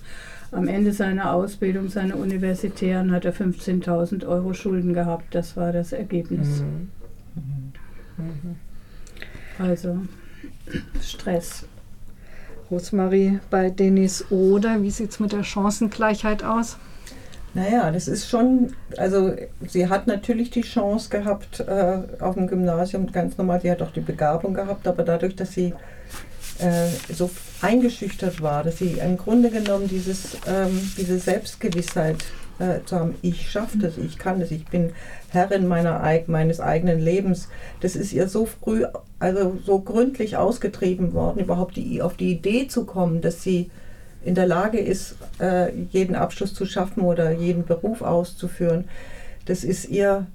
am 0.51 0.67
Ende 0.67 0.93
seiner 0.93 1.33
Ausbildung, 1.33 1.89
seiner 1.89 2.17
universitären, 2.17 3.11
hat 3.11 3.25
er 3.25 3.33
15.000 3.33 4.27
Euro 4.27 4.53
Schulden 4.53 4.93
gehabt. 4.93 5.33
Das 5.33 5.57
war 5.57 5.71
das 5.71 5.93
Ergebnis. 5.93 6.61
Mhm. 6.61 6.89
Mhm. 8.17 8.55
Also 9.57 10.01
Stress. 11.01 11.65
Rosmarie, 12.73 13.39
bei 13.51 13.69
Denis 13.69 14.25
Oder, 14.31 14.81
wie 14.81 14.89
sieht 14.89 15.11
es 15.11 15.19
mit 15.19 15.31
der 15.31 15.43
Chancengleichheit 15.43 16.43
aus? 16.43 16.77
Naja, 17.53 17.91
das 17.91 18.07
ist 18.07 18.27
schon, 18.27 18.73
also 18.97 19.33
sie 19.67 19.87
hat 19.87 20.07
natürlich 20.07 20.49
die 20.49 20.63
Chance 20.63 21.09
gehabt 21.09 21.59
äh, 21.59 21.99
auf 22.19 22.33
dem 22.33 22.47
Gymnasium, 22.47 23.11
ganz 23.11 23.37
normal, 23.37 23.61
sie 23.61 23.69
hat 23.69 23.83
auch 23.83 23.91
die 23.91 24.01
Begabung 24.01 24.55
gehabt, 24.55 24.87
aber 24.87 25.03
dadurch, 25.03 25.35
dass 25.35 25.51
sie 25.53 25.71
äh, 26.57 27.13
so 27.13 27.29
eingeschüchtert 27.61 28.41
war, 28.41 28.63
dass 28.63 28.79
sie 28.79 28.93
im 28.93 29.17
Grunde 29.17 29.51
genommen 29.51 29.87
dieses, 29.87 30.35
ähm, 30.47 30.81
diese 30.97 31.19
Selbstgewissheit 31.19 32.25
äh, 32.59 32.79
zu 32.85 32.99
haben, 32.99 33.15
ich 33.21 33.49
schaffe 33.49 33.77
das, 33.77 33.97
ich 33.97 34.17
kann 34.17 34.39
das, 34.39 34.51
ich 34.51 34.65
bin 34.65 34.91
Herrin 35.29 35.67
meiner, 35.67 36.01
meines 36.27 36.59
eigenen 36.59 36.99
Lebens, 36.99 37.49
das 37.81 37.95
ist 37.95 38.13
ihr 38.13 38.27
so 38.27 38.45
früh, 38.45 38.85
also 39.19 39.57
so 39.63 39.79
gründlich 39.79 40.37
ausgetrieben 40.37 41.13
worden, 41.13 41.39
überhaupt 41.39 41.75
die, 41.75 42.01
auf 42.01 42.15
die 42.15 42.31
Idee 42.31 42.67
zu 42.67 42.85
kommen, 42.85 43.21
dass 43.21 43.43
sie 43.43 43.71
in 44.23 44.35
der 44.35 44.47
Lage 44.47 44.79
ist, 44.79 45.15
äh, 45.39 45.73
jeden 45.91 46.15
Abschluss 46.15 46.53
zu 46.53 46.65
schaffen 46.65 47.03
oder 47.03 47.31
jeden 47.31 47.65
Beruf 47.65 48.01
auszuführen. 48.01 48.85
Das 49.45 49.63
ist 49.63 49.89
ihr 49.89 50.27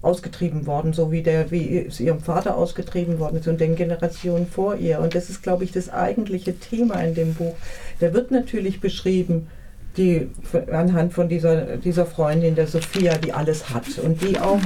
ausgetrieben 0.00 0.66
worden, 0.66 0.92
so 0.92 1.10
wie, 1.10 1.22
der, 1.22 1.50
wie 1.50 1.86
es 1.86 1.98
ihrem 1.98 2.20
Vater 2.20 2.56
ausgetrieben 2.56 3.18
worden 3.18 3.38
ist 3.38 3.48
und 3.48 3.60
den 3.60 3.74
Generationen 3.74 4.46
vor 4.46 4.76
ihr. 4.76 5.00
Und 5.00 5.14
das 5.16 5.28
ist, 5.28 5.42
glaube 5.42 5.64
ich, 5.64 5.72
das 5.72 5.90
eigentliche 5.90 6.56
Thema 6.56 7.02
in 7.02 7.14
dem 7.14 7.34
Buch. 7.34 7.56
Da 7.98 8.12
wird 8.12 8.30
natürlich 8.30 8.80
beschrieben, 8.80 9.48
die 9.96 10.30
anhand 10.70 11.12
von 11.12 11.28
dieser, 11.28 11.76
dieser 11.76 12.06
Freundin, 12.06 12.54
der 12.54 12.66
Sophia, 12.66 13.18
die 13.18 13.32
alles 13.32 13.70
hat. 13.70 13.98
Und 13.98 14.22
die 14.22 14.38
auch 14.38 14.60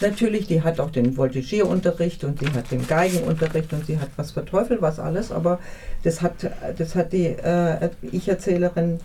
natürlich, 0.00 0.46
die 0.46 0.62
hat 0.62 0.80
auch 0.80 0.90
den 0.90 1.16
Voltigierunterricht 1.16 2.24
und 2.24 2.40
die 2.40 2.50
hat 2.50 2.70
den 2.70 2.86
Geigenunterricht 2.86 3.72
und 3.72 3.86
sie 3.86 3.98
hat 3.98 4.10
was 4.16 4.32
für 4.32 4.44
Teufel 4.44 4.80
was 4.80 4.98
alles, 4.98 5.32
aber 5.32 5.58
das 6.02 6.22
hat, 6.22 6.34
das 6.76 6.94
hat 6.94 7.12
die 7.12 7.26
äh, 7.26 7.90
Ich-Erzählerin 8.02 9.00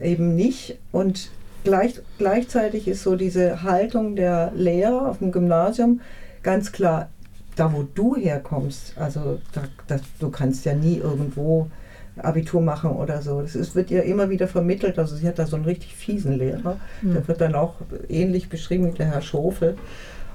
eben 0.00 0.34
nicht. 0.34 0.78
Und 0.90 1.30
gleich, 1.64 2.00
gleichzeitig 2.18 2.88
ist 2.88 3.02
so 3.02 3.16
diese 3.16 3.62
Haltung 3.62 4.16
der 4.16 4.52
Lehrer 4.54 5.08
auf 5.08 5.18
dem 5.18 5.32
Gymnasium 5.32 6.00
ganz 6.42 6.72
klar, 6.72 7.08
da 7.56 7.72
wo 7.72 7.82
du 7.82 8.16
herkommst, 8.16 8.94
also 8.96 9.38
da, 9.52 9.62
da, 9.86 10.00
du 10.18 10.30
kannst 10.30 10.64
ja 10.64 10.74
nie 10.74 10.96
irgendwo 10.96 11.70
Abitur 12.16 12.60
machen 12.60 12.90
oder 12.90 13.22
so. 13.22 13.40
Das 13.40 13.54
ist, 13.54 13.74
wird 13.74 13.90
ihr 13.90 14.02
immer 14.02 14.30
wieder 14.30 14.46
vermittelt. 14.46 14.98
Also 14.98 15.16
sie 15.16 15.26
hat 15.26 15.38
da 15.38 15.46
so 15.46 15.56
einen 15.56 15.64
richtig 15.64 15.94
fiesen 15.94 16.38
Lehrer. 16.38 16.78
Mhm. 17.00 17.14
Der 17.14 17.28
wird 17.28 17.40
dann 17.40 17.54
auch 17.54 17.76
ähnlich 18.08 18.48
beschrieben 18.48 18.92
wie 18.92 18.96
der 18.96 19.06
Herr 19.06 19.22
Schofel. 19.22 19.76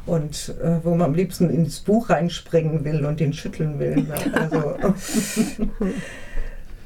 Und 0.06 0.56
äh, 0.64 0.78
wo 0.84 0.92
man 0.92 1.02
am 1.02 1.16
liebsten 1.16 1.50
ins 1.50 1.82
Buch 1.82 2.10
reinspringen 2.10 2.86
will 2.86 3.06
und 3.06 3.20
den 3.20 3.34
schütteln 3.34 3.78
will. 3.78 3.98
Ne? 3.98 4.16
Also, 4.32 4.78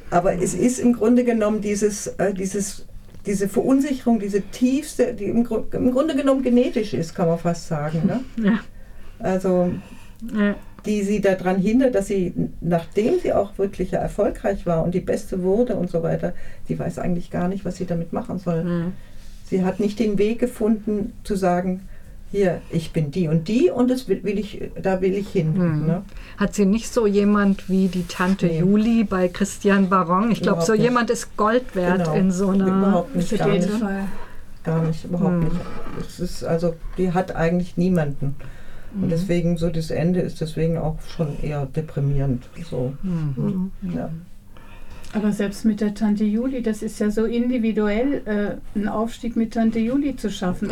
aber 0.10 0.42
es 0.42 0.56
ist 0.56 0.80
im 0.80 0.94
Grunde 0.94 1.24
genommen 1.24 1.62
dieses, 1.62 2.08
äh, 2.08 2.34
dieses, 2.34 2.88
diese 3.28 3.48
Verunsicherung, 3.48 4.20
diese 4.20 4.42
tiefste, 4.42 5.14
die 5.14 5.26
im, 5.26 5.48
im, 5.72 5.92
Grunde 5.92 6.16
genommen 6.16 6.42
genetisch 6.42 6.96
ist, 6.96 7.14
kann 7.14 7.28
man 7.28 7.38
fast 7.38 7.68
sagen. 7.68 8.02
Ne? 8.08 8.22
Ja. 8.44 8.60
Also 9.20 9.72
ja 10.36 10.56
die 10.86 11.04
sie 11.04 11.22
daran 11.22 11.58
hindert, 11.58 11.96
dass 11.96 12.08
sie, 12.08 12.34
nachdem 12.60 13.20
sie 13.20 13.34
auch 13.34 13.58
wirklich 13.58 13.94
erfolgreich 13.94 14.66
war 14.66 14.84
und 14.84 14.96
die 14.96 15.00
Beste 15.00 15.44
wurde 15.44 15.76
und 15.76 15.90
so 15.90 16.04
weiter, 16.04 16.34
sie 16.68 16.78
weiß 16.78 17.00
eigentlich 17.00 17.30
gar 17.30 17.48
nicht, 17.48 17.66
was 17.66 17.78
sie 17.78 17.86
damit 17.86 18.14
machen 18.14 18.40
soll. 18.40 18.64
Mhm. 18.64 18.94
Sie 19.46 19.64
hat 19.64 19.80
nicht 19.80 20.00
den 20.00 20.18
Weg 20.18 20.40
gefunden 20.40 21.14
zu 21.24 21.36
sagen, 21.36 21.82
hier, 22.32 22.62
ich 22.70 22.94
bin 22.94 23.12
die 23.12 23.28
und 23.28 23.50
die 23.50 23.70
und 23.70 23.92
das 23.92 24.08
will, 24.08 24.24
will 24.24 24.40
ich, 24.40 24.72
da 24.82 25.02
will 25.02 25.14
ich 25.14 25.30
hin. 25.30 25.54
Mhm. 25.54 25.86
Ne? 25.86 26.02
Hat 26.38 26.56
sie 26.56 26.66
nicht 26.66 26.92
so 26.92 27.06
jemand 27.06 27.70
wie 27.70 27.88
die 27.88 28.08
Tante 28.08 28.46
nee. 28.46 28.60
Juli 28.60 29.04
bei 29.04 29.28
Christian 29.28 29.90
Baron? 29.90 30.32
Ich 30.32 30.42
glaube, 30.42 30.62
so 30.62 30.72
nicht. 30.72 30.84
jemand 30.84 31.10
ist 31.10 31.36
Gold 31.36 31.76
wert 31.76 32.06
genau. 32.06 32.14
in 32.16 32.32
so 32.32 32.50
einer 32.50 32.68
überhaupt 32.68 33.16
nicht, 33.16 33.38
gar 33.38 33.50
nicht, 33.50 33.70
gar 34.64 34.82
nicht, 34.84 35.04
überhaupt 35.04 35.34
mhm. 35.34 35.44
nicht. 35.44 35.56
Es 36.08 36.20
ist 36.22 36.44
also, 36.46 36.76
die 36.98 37.12
hat 37.12 37.36
eigentlich 37.36 37.76
niemanden. 37.76 38.36
Und 38.94 39.06
mhm. 39.06 39.10
deswegen 39.10 39.58
so 39.58 39.70
das 39.70 39.90
Ende 39.90 40.22
ist 40.22 40.42
deswegen 40.42 40.78
auch 40.78 41.00
schon 41.16 41.40
eher 41.42 41.66
deprimierend. 41.66 42.50
So. 42.70 42.94
Mhm. 43.04 43.72
Ja. 43.96 44.10
Aber 45.14 45.34
selbst 45.34 45.66
mit 45.66 45.82
der 45.82 45.94
Tante 45.94 46.24
Juli, 46.24 46.62
das 46.62 46.82
ist 46.82 47.00
ja 47.00 47.12
so 47.12 47.26
individuell, 47.26 48.22
äh, 48.26 48.78
einen 48.78 48.88
Aufstieg 48.88 49.36
mit 49.36 49.54
Tante 49.54 49.80
Juli 49.80 50.16
zu 50.16 50.32
schaffen. 50.32 50.70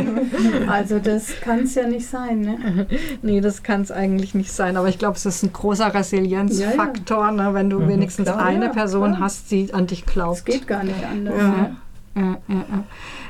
also 0.66 0.98
das 0.98 1.40
kann 1.42 1.60
es 1.60 1.74
ja 1.74 1.86
nicht 1.86 2.06
sein. 2.06 2.40
Ne? 2.40 2.86
nee, 3.22 3.40
das 3.42 3.62
kann 3.62 3.82
es 3.82 3.90
eigentlich 3.90 4.34
nicht 4.34 4.50
sein. 4.50 4.78
Aber 4.78 4.88
ich 4.88 4.98
glaube, 4.98 5.16
es 5.16 5.26
ist 5.26 5.42
ein 5.42 5.52
großer 5.52 5.92
Resilienzfaktor, 5.92 7.18
ja, 7.18 7.26
ja. 7.26 7.32
Ne, 7.32 7.54
wenn 7.54 7.68
du 7.68 7.80
mhm, 7.80 7.88
wenigstens 7.88 8.28
klar, 8.28 8.44
eine 8.44 8.66
ja, 8.66 8.72
Person 8.72 9.10
klar. 9.10 9.20
hast, 9.20 9.50
die 9.50 9.72
an 9.74 9.86
dich 9.86 10.06
glaubt. 10.06 10.38
Es 10.38 10.44
geht 10.46 10.66
gar 10.66 10.82
nicht 10.82 11.04
anders. 11.04 11.36
Ne? 11.36 11.76
Ja, 12.16 12.38
ja, 12.48 12.54
ja. 12.54 12.84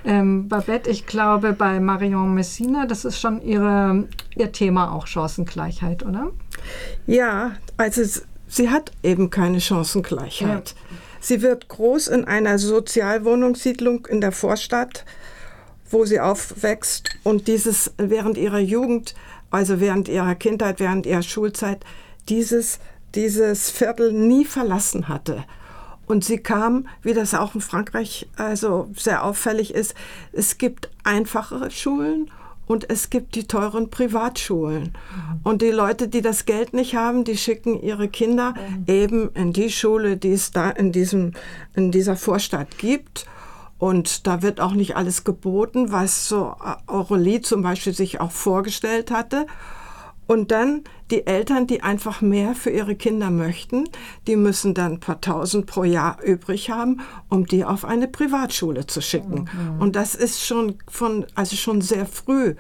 Ähm, 0.05 0.49
Babette, 0.49 0.89
ich 0.89 1.07
glaube, 1.07 1.53
bei 1.53 1.81
Marion 1.81 2.35
Messina, 2.35 2.87
das 2.87 3.05
ist 3.05 3.21
schon 3.21 3.43
ihre, 3.43 4.07
ihr 4.37 4.53
Thema 4.53 4.93
auch 4.93 5.09
Chancengleichheit, 5.09 6.05
oder? 6.05 6.31
Ja, 7.07 7.57
also 7.77 8.03
sie 8.47 8.71
hat 8.71 8.93
eben 9.03 9.31
keine 9.31 9.61
Chancengleichheit. 9.61 10.71
Ja. 10.71 10.97
Sie 11.21 11.43
wird 11.43 11.67
groß 11.67 12.07
in 12.07 12.25
einer 12.27 12.61
Sozialwohnungssiedlung 12.61 14.07
in 14.07 14.21
der 14.21 14.31
Vorstadt, 14.31 15.05
wo 15.91 16.05
sie 16.05 16.21
aufwächst 16.21 17.11
und 17.25 17.49
dieses 17.49 17.93
während 17.97 18.39
ihrer 18.39 18.61
Jugend, 18.61 19.17
also 19.51 19.81
während 19.81 20.09
ihrer 20.09 20.37
Kindheit, 20.37 20.79
während 20.79 21.07
ihrer 21.07 21.23
Schulzeit, 21.23 21.85
dieses, 22.29 22.79
dieses 23.17 23.71
Viertel 23.71 24.13
nie 24.13 24.45
verlassen 24.45 25.09
hatte. 25.09 25.45
Und 26.07 26.25
sie 26.25 26.39
kam, 26.39 26.87
wie 27.03 27.15
das 27.15 27.35
auch 27.35 27.55
in 27.55 27.61
Frankreich 27.61 28.29
also 28.37 28.89
sehr 28.97 29.25
auffällig 29.25 29.75
ist, 29.75 29.95
es 30.33 30.59
gibt 30.59 30.91
einfachere 31.05 31.71
Schulen 31.71 32.31
und 32.67 32.91
es 32.91 33.11
gibt 33.11 33.35
die 33.35 33.47
teuren 33.47 33.91
Privatschulen. 33.91 34.83
Mhm. 34.83 35.41
Und 35.45 35.63
die 35.63 35.71
Leute, 35.71 36.09
die 36.09 36.23
das 36.23 36.47
Geld 36.47 36.75
nicht 36.75 36.97
haben, 36.97 37.25
die 37.25 37.37
schicken 37.37 37.81
ihre 37.81 38.09
Kinder 38.09 38.55
mhm. 38.55 38.85
eben 38.87 39.31
in 39.35 39.53
die 39.53 39.71
Schule, 39.71 40.17
die 40.17 40.33
es 40.33 40.51
da 40.51 40.71
in, 40.71 40.93
diesem, 40.93 41.33
in 41.75 41.91
dieser 41.93 42.17
Vorstadt 42.17 42.79
gibt. 42.79 43.27
Und 43.79 44.27
da 44.27 44.43
wird 44.43 44.61
auch 44.61 44.73
nicht 44.73 44.97
alles 44.97 45.23
geboten, 45.23 45.93
was 45.93 46.29
so 46.29 46.57
Aurelie 46.87 47.43
zum 47.43 47.63
Beispiel 47.63 47.93
sich 47.93 48.21
auch 48.21 48.33
vorgestellt 48.33 49.11
hatte. 49.11 49.47
Und 50.27 50.51
dann 50.51 50.83
die 51.11 51.27
Eltern, 51.27 51.67
die 51.67 51.83
einfach 51.83 52.21
mehr 52.21 52.55
für 52.55 52.71
ihre 52.71 52.97
Kinder 52.97 53.31
möchten, 53.31 53.89
die 54.27 54.37
müssen 54.37 54.75
dann 54.75 54.95
ein 54.95 55.01
paar 55.01 55.21
tausend 55.21 55.67
pro 55.67 55.85
Jahr 55.85 56.23
übrig 56.23 56.71
haben, 56.71 57.01
um 57.29 57.47
die 57.47 57.65
auf 57.65 57.85
eine 57.85 58.09
Privatschule 58.09 58.87
zu 58.87 59.01
schicken. 59.01 59.49
Mhm. 59.53 59.81
Und 59.81 59.97
das 59.97 60.15
ist 60.15 60.45
schon 60.45 60.79
von, 60.89 61.27
also 61.35 61.57
schon 61.57 61.81
sehr 61.81 62.07
früh 62.07 62.55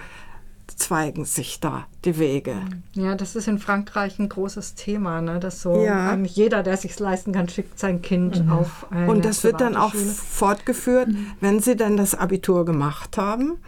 zweigen 0.74 1.24
sich 1.24 1.60
da 1.60 1.86
die 2.04 2.18
Wege. 2.18 2.56
Ja, 2.92 3.14
das 3.14 3.36
ist 3.36 3.48
in 3.48 3.58
Frankreich 3.58 4.18
ein 4.18 4.28
großes 4.28 4.74
Thema, 4.74 5.20
ne? 5.20 5.40
dass 5.40 5.62
so 5.62 5.82
ja. 5.82 6.14
jeder, 6.16 6.62
der 6.62 6.76
sich 6.76 6.98
leisten 6.98 7.32
kann, 7.32 7.48
schickt 7.48 7.78
sein 7.78 8.02
Kind 8.02 8.44
mhm. 8.44 8.52
auf 8.52 8.86
eine 8.90 9.10
Und 9.10 9.24
das 9.24 9.44
wird 9.44 9.60
dann 9.60 9.76
auch 9.76 9.94
fortgeführt, 9.94 11.08
mhm. 11.08 11.32
wenn 11.40 11.60
sie 11.60 11.76
dann 11.76 11.96
das 11.96 12.14
Abitur 12.14 12.64
gemacht 12.64 13.16
haben. 13.16 13.58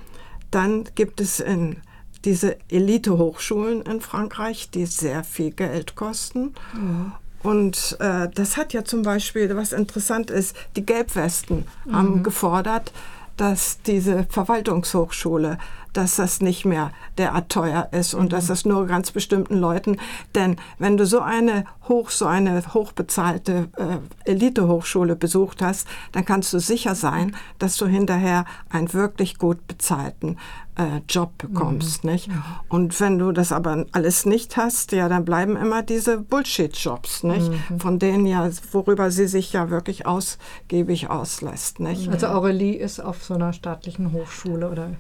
Dann 0.51 0.85
gibt 0.95 1.21
es 1.21 1.41
in 1.41 1.77
diese 2.25 2.57
Elite-Hochschulen 2.71 3.83
in 3.83 4.01
Frankreich, 4.01 4.71
die 4.71 4.87
sehr 4.87 5.25
viel 5.25 5.51
Geld 5.51 5.95
kosten. 5.95 6.55
Mhm. 6.75 7.13
Und 7.43 7.97
äh, 8.01 8.29
das 8.35 8.57
hat 8.57 8.73
ja 8.73 8.85
zum 8.85 9.03
Beispiel, 9.03 9.55
was 9.57 9.73
interessant 9.73 10.31
ist, 10.31 10.57
die 10.77 10.85
Gelbwesten 10.85 11.65
mhm. 11.85 11.97
haben 11.97 12.23
gefordert, 12.23 12.93
dass 13.37 13.81
diese 13.83 14.27
Verwaltungshochschule 14.29 15.59
dass 15.93 16.17
das 16.17 16.41
nicht 16.41 16.65
mehr 16.65 16.93
derart 17.17 17.51
teuer 17.51 17.89
ist 17.93 18.15
und 18.15 18.33
dass 18.33 18.47
das 18.47 18.65
nur 18.65 18.87
ganz 18.87 19.11
bestimmten 19.11 19.57
Leuten, 19.57 19.99
denn 20.35 20.57
wenn 20.79 20.97
du 20.97 21.07
so 21.07 21.21
eine 21.21 21.65
hoch, 21.89 22.11
so 22.11 22.27
eine 22.27 22.63
hochbezahlte 22.75 23.69
äh, 23.77 24.31
Elite-Hochschule 24.31 25.17
besucht 25.17 25.63
hast, 25.63 25.89
dann 26.13 26.25
kannst 26.25 26.53
du 26.53 26.59
sicher 26.59 26.95
sein, 26.95 27.35
dass 27.59 27.77
du 27.77 27.87
hinterher 27.87 28.45
einen 28.71 28.93
wirklich 28.93 29.39
gut 29.39 29.67
bezahlten 29.67 30.37
äh, 30.79 31.01
Job 31.09 31.37
bekommst, 31.39 32.05
mhm. 32.05 32.11
nicht? 32.11 32.31
Und 32.69 32.99
wenn 33.01 33.19
du 33.19 33.33
das 33.33 33.53
aber 33.53 33.85
alles 33.93 34.25
nicht 34.25 34.57
hast, 34.57 34.93
ja, 34.93 35.09
dann 35.09 35.25
bleiben 35.25 35.57
immer 35.57 35.83
diese 35.83 36.19
Bullshit-Jobs, 36.19 37.25
nicht? 37.25 37.51
Mhm. 37.71 37.81
Von 37.81 37.99
denen 37.99 38.27
ja, 38.27 38.49
worüber 38.73 39.11
sie 39.11 39.27
sich 39.27 39.53
ja 39.53 39.71
wirklich 39.71 40.07
ausgiebig 40.07 41.11
auslässt, 41.11 41.81
nicht? 41.81 42.09
Also 42.09 42.29
Aurelie 42.29 42.77
ist 42.77 43.01
auf 43.01 43.25
so 43.25 43.35
einer 43.35 43.53
staatlichen 43.53 44.13
Hochschule, 44.13 44.71
oder? 44.71 44.91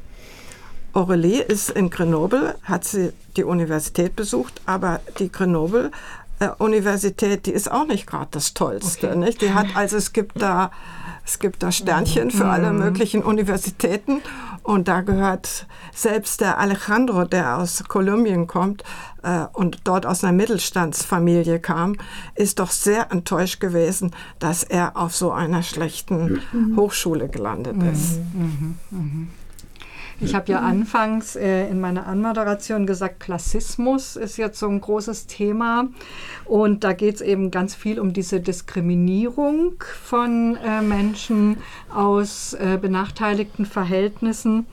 Aurelie 0.98 1.42
ist 1.42 1.70
in 1.70 1.90
Grenoble, 1.90 2.56
hat 2.64 2.84
sie 2.84 3.12
die 3.36 3.44
Universität 3.44 4.16
besucht, 4.16 4.60
aber 4.66 5.00
die 5.20 5.30
Grenoble 5.30 5.92
äh, 6.40 6.48
Universität, 6.58 7.46
die 7.46 7.52
ist 7.52 7.70
auch 7.70 7.86
nicht 7.86 8.06
gerade 8.06 8.26
das 8.32 8.52
Tollste. 8.52 9.10
Okay. 9.10 9.18
Nicht? 9.18 9.40
Die 9.40 9.54
hat, 9.54 9.68
also 9.76 9.96
es 9.96 10.12
gibt 10.12 10.42
da, 10.42 10.72
es 11.24 11.38
gibt 11.38 11.62
da 11.62 11.70
Sternchen 11.70 12.32
für 12.32 12.46
alle 12.46 12.72
mhm. 12.72 12.80
möglichen 12.80 13.22
Universitäten 13.22 14.22
und 14.64 14.88
da 14.88 15.02
gehört 15.02 15.66
selbst 15.94 16.40
der 16.40 16.58
Alejandro, 16.58 17.24
der 17.24 17.58
aus 17.58 17.84
Kolumbien 17.86 18.48
kommt 18.48 18.82
äh, 19.22 19.44
und 19.52 19.78
dort 19.84 20.04
aus 20.04 20.24
einer 20.24 20.32
Mittelstandsfamilie 20.32 21.60
kam, 21.60 21.94
ist 22.34 22.58
doch 22.58 22.72
sehr 22.72 23.12
enttäuscht 23.12 23.60
gewesen, 23.60 24.10
dass 24.40 24.64
er 24.64 24.96
auf 24.96 25.14
so 25.14 25.30
einer 25.30 25.62
schlechten 25.62 26.40
mhm. 26.50 26.76
Hochschule 26.76 27.28
gelandet 27.28 27.76
ist. 27.84 28.18
Mhm. 28.34 28.76
Mhm. 28.90 28.98
mhm. 28.98 29.28
Ich 30.20 30.34
habe 30.34 30.50
ja 30.50 30.60
anfangs 30.60 31.36
äh, 31.36 31.68
in 31.68 31.80
meiner 31.80 32.06
Anmoderation 32.06 32.86
gesagt, 32.86 33.20
Klassismus 33.20 34.16
ist 34.16 34.36
jetzt 34.36 34.58
so 34.58 34.68
ein 34.68 34.80
großes 34.80 35.26
Thema. 35.26 35.88
Und 36.44 36.82
da 36.82 36.92
geht 36.92 37.16
es 37.16 37.20
eben 37.20 37.50
ganz 37.50 37.74
viel 37.74 38.00
um 38.00 38.12
diese 38.12 38.40
Diskriminierung 38.40 39.74
von 40.02 40.56
äh, 40.56 40.82
Menschen 40.82 41.58
aus 41.94 42.54
äh, 42.54 42.78
benachteiligten 42.80 43.64
Verhältnissen. 43.64 44.66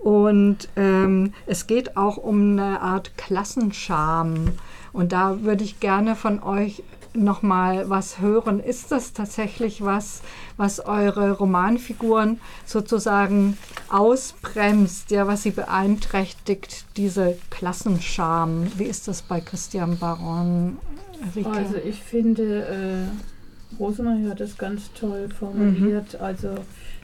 Und 0.00 0.70
ähm, 0.76 1.34
es 1.46 1.66
geht 1.66 1.98
auch 1.98 2.16
um 2.16 2.52
eine 2.52 2.80
Art 2.80 3.18
Klassenscham. 3.18 4.52
Und 4.94 5.12
da 5.12 5.42
würde 5.42 5.62
ich 5.62 5.78
gerne 5.78 6.16
von 6.16 6.42
euch 6.42 6.82
noch 7.14 7.42
mal 7.42 7.88
was 7.90 8.20
hören. 8.20 8.60
Ist 8.60 8.92
das 8.92 9.12
tatsächlich 9.12 9.84
was, 9.84 10.22
was 10.56 10.80
eure 10.80 11.32
Romanfiguren 11.32 12.40
sozusagen 12.64 13.56
ausbremst, 13.88 15.10
ja, 15.10 15.26
was 15.26 15.42
sie 15.42 15.50
beeinträchtigt, 15.50 16.84
diese 16.96 17.36
Klassenscham? 17.50 18.66
Wie 18.76 18.84
ist 18.84 19.08
das 19.08 19.22
bei 19.22 19.40
Christian 19.40 19.98
Baron? 19.98 20.78
Rike? 21.34 21.50
Also 21.50 21.76
ich 21.76 22.02
finde, 22.02 22.66
äh, 22.66 23.76
Rosemarie 23.78 24.28
hat 24.28 24.40
das 24.40 24.56
ganz 24.56 24.92
toll 24.92 25.28
formuliert. 25.36 26.14
Mhm. 26.14 26.24
Also 26.24 26.54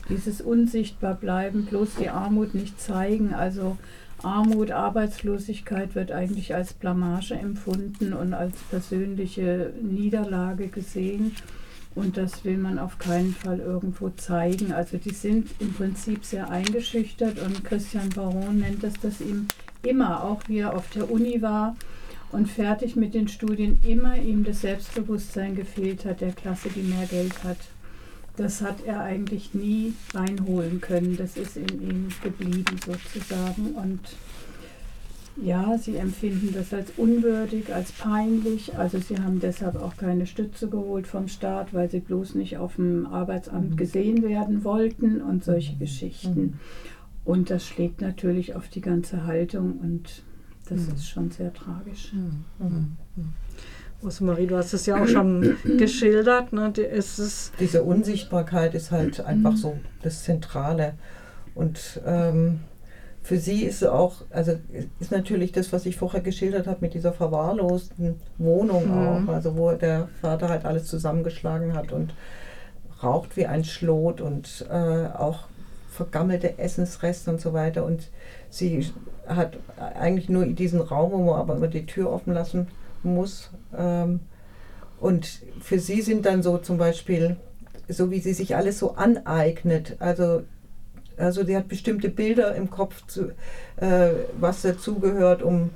dieses 0.08 0.40
unsichtbar 0.40 1.14
bleiben, 1.14 1.66
bloß 1.66 1.96
die 2.00 2.08
Armut 2.08 2.54
nicht 2.54 2.80
zeigen. 2.80 3.34
Also 3.34 3.76
Armut, 4.22 4.70
Arbeitslosigkeit 4.70 5.94
wird 5.94 6.10
eigentlich 6.10 6.54
als 6.54 6.72
Blamage 6.72 7.34
empfunden 7.34 8.12
und 8.12 8.34
als 8.34 8.56
persönliche 8.70 9.72
Niederlage 9.80 10.68
gesehen. 10.68 11.36
Und 11.94 12.16
das 12.16 12.44
will 12.44 12.58
man 12.58 12.78
auf 12.78 12.98
keinen 12.98 13.34
Fall 13.34 13.58
irgendwo 13.58 14.10
zeigen. 14.10 14.72
Also 14.72 14.98
die 14.98 15.14
sind 15.14 15.48
im 15.60 15.72
Prinzip 15.72 16.24
sehr 16.24 16.50
eingeschüchtert 16.50 17.38
und 17.38 17.64
Christian 17.64 18.10
Baron 18.10 18.58
nennt 18.58 18.82
das, 18.82 18.94
dass 19.00 19.20
ihm 19.20 19.48
immer, 19.82 20.24
auch 20.24 20.42
wie 20.46 20.58
er 20.58 20.74
auf 20.74 20.90
der 20.90 21.10
Uni 21.10 21.40
war 21.40 21.76
und 22.32 22.50
fertig 22.50 22.96
mit 22.96 23.14
den 23.14 23.28
Studien, 23.28 23.80
immer 23.86 24.16
ihm 24.16 24.44
das 24.44 24.60
Selbstbewusstsein 24.60 25.54
gefehlt 25.54 26.04
hat, 26.04 26.20
der 26.20 26.32
Klasse, 26.32 26.68
die 26.74 26.82
mehr 26.82 27.06
Geld 27.06 27.44
hat 27.44 27.58
das 28.36 28.60
hat 28.60 28.84
er 28.84 29.00
eigentlich 29.00 29.54
nie 29.54 29.94
reinholen 30.14 30.80
können. 30.80 31.16
Das 31.16 31.36
ist 31.36 31.56
in 31.56 31.82
ihm 31.82 32.08
geblieben 32.22 32.76
sozusagen. 32.84 33.74
Und 33.74 34.00
ja, 35.42 35.76
sie 35.78 35.96
empfinden 35.96 36.54
das 36.54 36.72
als 36.72 36.92
unwürdig, 36.96 37.74
als 37.74 37.92
peinlich. 37.92 38.76
Also 38.78 38.98
sie 38.98 39.18
haben 39.18 39.40
deshalb 39.40 39.76
auch 39.76 39.96
keine 39.96 40.26
Stütze 40.26 40.68
geholt 40.68 41.06
vom 41.06 41.28
Staat, 41.28 41.74
weil 41.74 41.90
sie 41.90 42.00
bloß 42.00 42.34
nicht 42.34 42.56
auf 42.56 42.76
dem 42.76 43.06
Arbeitsamt 43.06 43.72
mhm. 43.72 43.76
gesehen 43.76 44.22
werden 44.22 44.64
wollten 44.64 45.20
und 45.20 45.44
solche 45.44 45.74
mhm. 45.74 45.78
Geschichten. 45.78 46.40
Mhm. 46.40 46.54
Und 47.24 47.50
das 47.50 47.66
schlägt 47.66 48.00
natürlich 48.00 48.54
auf 48.54 48.68
die 48.68 48.80
ganze 48.80 49.26
Haltung 49.26 49.78
und 49.80 50.22
das 50.68 50.86
mhm. 50.86 50.94
ist 50.94 51.08
schon 51.08 51.30
sehr 51.30 51.52
tragisch. 51.52 52.12
Rosemarie, 54.06 54.46
du 54.46 54.56
hast 54.56 54.72
es 54.72 54.86
ja 54.86 55.02
auch 55.02 55.08
schon 55.08 55.56
geschildert. 55.78 56.52
Ne? 56.52 56.72
Die, 56.74 56.84
es 56.84 57.52
Diese 57.58 57.82
Unsichtbarkeit 57.82 58.74
ist 58.74 58.92
halt 58.92 59.20
einfach 59.20 59.52
mhm. 59.52 59.56
so 59.56 59.76
das 60.02 60.22
Zentrale. 60.22 60.94
Und 61.54 62.00
ähm, 62.06 62.60
für 63.22 63.38
sie 63.38 63.64
ist 63.64 63.84
auch, 63.84 64.22
also 64.30 64.52
ist 65.00 65.10
natürlich 65.10 65.50
das, 65.50 65.72
was 65.72 65.84
ich 65.86 65.96
vorher 65.96 66.20
geschildert 66.20 66.68
habe 66.68 66.78
mit 66.80 66.94
dieser 66.94 67.12
verwahrlosten 67.12 68.20
Wohnung 68.38 68.86
mhm. 68.86 69.28
auch, 69.28 69.32
also 69.32 69.56
wo 69.56 69.72
der 69.72 70.08
Vater 70.20 70.48
halt 70.48 70.64
alles 70.64 70.86
zusammengeschlagen 70.86 71.74
hat 71.74 71.90
und 71.90 72.14
raucht 73.02 73.36
wie 73.36 73.46
ein 73.46 73.64
Schlot 73.64 74.20
und 74.20 74.66
äh, 74.70 75.08
auch 75.08 75.48
vergammelte 75.90 76.58
Essensreste 76.58 77.30
und 77.30 77.40
so 77.40 77.52
weiter. 77.52 77.84
Und 77.84 78.10
sie 78.50 78.86
hat 79.26 79.58
eigentlich 79.76 80.28
nur 80.28 80.46
diesen 80.46 80.80
Raum, 80.80 81.10
wo 81.10 81.18
man 81.24 81.40
aber 81.40 81.56
immer 81.56 81.68
die 81.68 81.86
Tür 81.86 82.12
offen 82.12 82.32
lassen 82.32 82.68
muss. 83.04 83.50
Ähm, 83.76 84.20
und 85.00 85.42
für 85.60 85.78
sie 85.78 86.02
sind 86.02 86.26
dann 86.26 86.42
so 86.42 86.58
zum 86.58 86.78
Beispiel, 86.78 87.36
so 87.88 88.10
wie 88.10 88.20
sie 88.20 88.32
sich 88.32 88.56
alles 88.56 88.78
so 88.78 88.94
aneignet, 88.94 89.96
also, 89.98 90.42
also 91.16 91.44
sie 91.44 91.56
hat 91.56 91.68
bestimmte 91.68 92.08
Bilder 92.08 92.54
im 92.54 92.70
Kopf, 92.70 93.06
zu, 93.06 93.32
äh, 93.76 94.10
was 94.38 94.62
dazugehört, 94.62 95.42
um 95.42 95.70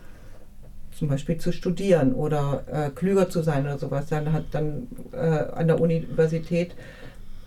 zum 0.92 1.08
Beispiel 1.08 1.38
zu 1.38 1.52
studieren 1.52 2.12
oder 2.12 2.64
äh, 2.70 2.90
klüger 2.90 3.30
zu 3.30 3.42
sein 3.42 3.64
oder 3.64 3.78
sowas. 3.78 4.06
Dann 4.08 4.32
hat 4.32 4.44
dann 4.50 4.88
äh, 5.12 5.16
an 5.16 5.66
der 5.66 5.80
Universität 5.80 6.74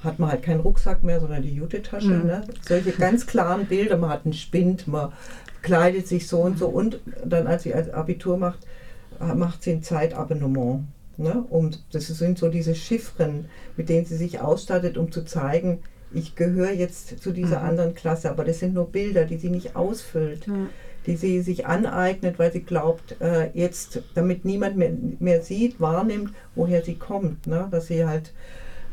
hat 0.03 0.19
man 0.19 0.31
halt 0.31 0.43
keinen 0.43 0.59
Rucksack 0.59 1.03
mehr, 1.03 1.19
sondern 1.19 1.41
die 1.41 1.53
Jute-Tasche. 1.53 2.09
Mhm. 2.09 2.25
Ne? 2.25 2.43
Solche 2.61 2.91
ganz 2.91 3.25
klaren 3.25 3.65
Bilder, 3.65 3.97
man 3.97 4.09
hat 4.09 4.25
einen 4.25 4.33
Spind, 4.33 4.87
man 4.87 5.13
kleidet 5.61 6.07
sich 6.07 6.27
so 6.27 6.41
und 6.41 6.57
so 6.57 6.67
und 6.67 6.99
dann 7.23 7.47
als 7.47 7.63
sie 7.63 7.73
als 7.73 7.89
Abitur 7.89 8.37
macht, 8.37 8.59
macht 9.35 9.63
sie 9.63 9.71
ein 9.71 9.83
Zeitabonnement. 9.83 10.85
Ne? 11.17 11.45
Um, 11.49 11.71
das 11.91 12.07
sind 12.07 12.37
so 12.37 12.49
diese 12.49 12.75
Chiffren, 12.75 13.45
mit 13.77 13.89
denen 13.89 14.05
sie 14.05 14.17
sich 14.17 14.39
ausstattet, 14.39 14.97
um 14.97 15.11
zu 15.11 15.23
zeigen, 15.23 15.79
ich 16.13 16.35
gehöre 16.35 16.71
jetzt 16.71 17.21
zu 17.21 17.31
dieser 17.31 17.59
mhm. 17.59 17.69
anderen 17.69 17.95
Klasse. 17.95 18.29
Aber 18.29 18.43
das 18.43 18.59
sind 18.59 18.73
nur 18.73 18.87
Bilder, 18.89 19.25
die 19.25 19.37
sie 19.37 19.49
nicht 19.49 19.75
ausfüllt, 19.75 20.47
ja. 20.47 20.53
die 21.05 21.15
sie 21.15 21.41
sich 21.41 21.65
aneignet, 21.65 22.39
weil 22.39 22.51
sie 22.51 22.61
glaubt, 22.61 23.19
äh, 23.19 23.49
jetzt, 23.53 24.01
damit 24.15 24.45
niemand 24.45 24.77
mehr, 24.77 24.91
mehr 25.19 25.41
sieht, 25.41 25.79
wahrnimmt, 25.79 26.33
woher 26.55 26.83
sie 26.83 26.95
kommt. 26.95 27.47
Ne? 27.47 27.67
Dass 27.71 27.87
sie 27.87 28.05
halt, 28.05 28.33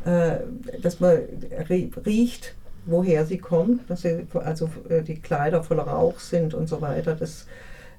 äh, 0.05 0.37
dass 0.81 0.99
man 0.99 1.19
riecht, 2.05 2.55
woher 2.85 3.25
sie 3.25 3.37
kommt, 3.37 3.89
dass 3.89 4.01
sie, 4.01 4.25
also 4.33 4.69
äh, 4.89 5.01
die 5.03 5.19
Kleider 5.19 5.63
voller 5.63 5.83
Rauch 5.83 6.19
sind 6.19 6.53
und 6.53 6.67
so 6.67 6.81
weiter. 6.81 7.15
Das 7.15 7.45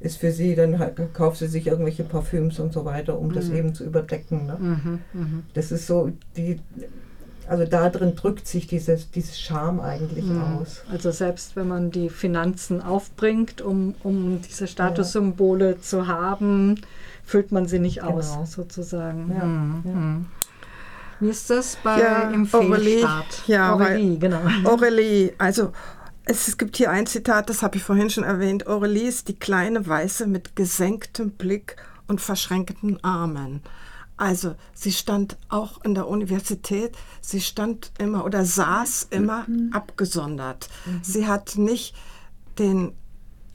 ist 0.03 0.19
für 0.19 0.33
sie, 0.33 0.55
dann 0.55 0.79
kauft 1.13 1.39
sie 1.39 1.47
sich 1.47 1.67
irgendwelche 1.67 2.05
Parfüms 2.05 2.59
und 2.59 2.73
so 2.73 2.85
weiter, 2.85 3.19
um 3.19 3.29
mhm. 3.29 3.35
das 3.35 3.49
eben 3.49 3.75
zu 3.75 3.85
überdecken. 3.85 4.47
Ne? 4.47 4.57
Mhm, 4.59 4.99
mh. 5.13 5.27
Das 5.55 5.71
ist 5.73 5.87
so, 5.87 6.13
die, 6.37 6.61
also 7.49 7.65
da 7.65 7.89
drin 7.89 8.15
drückt 8.17 8.47
sich 8.47 8.67
dieses, 8.67 9.11
dieses 9.11 9.41
Charme 9.41 9.81
eigentlich 9.81 10.25
mhm. 10.25 10.43
aus. 10.43 10.83
Also 10.91 11.11
selbst 11.11 11.57
wenn 11.57 11.69
man 11.69 11.91
die 11.91 12.09
Finanzen 12.09 12.83
aufbringt, 12.83 13.63
um, 13.63 13.95
um 14.03 14.41
diese 14.43 14.67
Statussymbole 14.67 15.71
ja. 15.73 15.81
zu 15.81 16.09
haben, 16.09 16.81
füllt 17.25 17.53
man 17.53 17.67
sie 17.67 17.79
nicht 17.79 18.01
genau. 18.01 18.19
aus, 18.19 18.37
sozusagen. 18.47 19.33
Ja. 19.37 19.45
Mhm. 19.45 19.83
Ja. 19.85 19.93
Mhm. 19.93 20.27
Wie 21.21 21.29
ist 21.29 21.49
das 21.51 21.77
bei 21.85 22.01
ja, 22.01 22.31
im 22.31 22.47
Fehlstart? 22.47 23.45
Ja, 23.47 23.75
Aurelie, 23.75 24.19
genau. 24.19 24.41
Aurelie, 24.65 25.33
also 25.39 25.71
es 26.25 26.57
gibt 26.57 26.77
hier 26.77 26.91
ein 26.91 27.07
Zitat, 27.07 27.49
das 27.49 27.63
habe 27.63 27.77
ich 27.77 27.83
vorhin 27.83 28.11
schon 28.11 28.25
erwähnt. 28.25 28.67
Aurelie 28.67 29.09
ist 29.09 29.29
die 29.29 29.39
kleine 29.39 29.87
Weiße 29.87 30.27
mit 30.27 30.55
gesenktem 30.57 31.33
Blick 31.33 31.77
und 32.07 32.21
verschränkten 32.21 33.03
Armen. 33.03 33.63
Also 34.17 34.55
sie 34.75 34.93
stand 34.93 35.37
auch 35.49 35.83
in 35.85 35.95
der 35.95 36.07
Universität, 36.07 36.97
sie 37.21 37.41
stand 37.41 37.91
immer 37.99 38.25
oder 38.25 38.45
saß 38.45 39.09
immer 39.11 39.45
mhm. 39.49 39.71
abgesondert. 39.73 40.69
Mhm. 40.85 41.01
Sie 41.03 41.27
hat 41.27 41.57
nicht 41.57 41.97
den, 42.59 42.93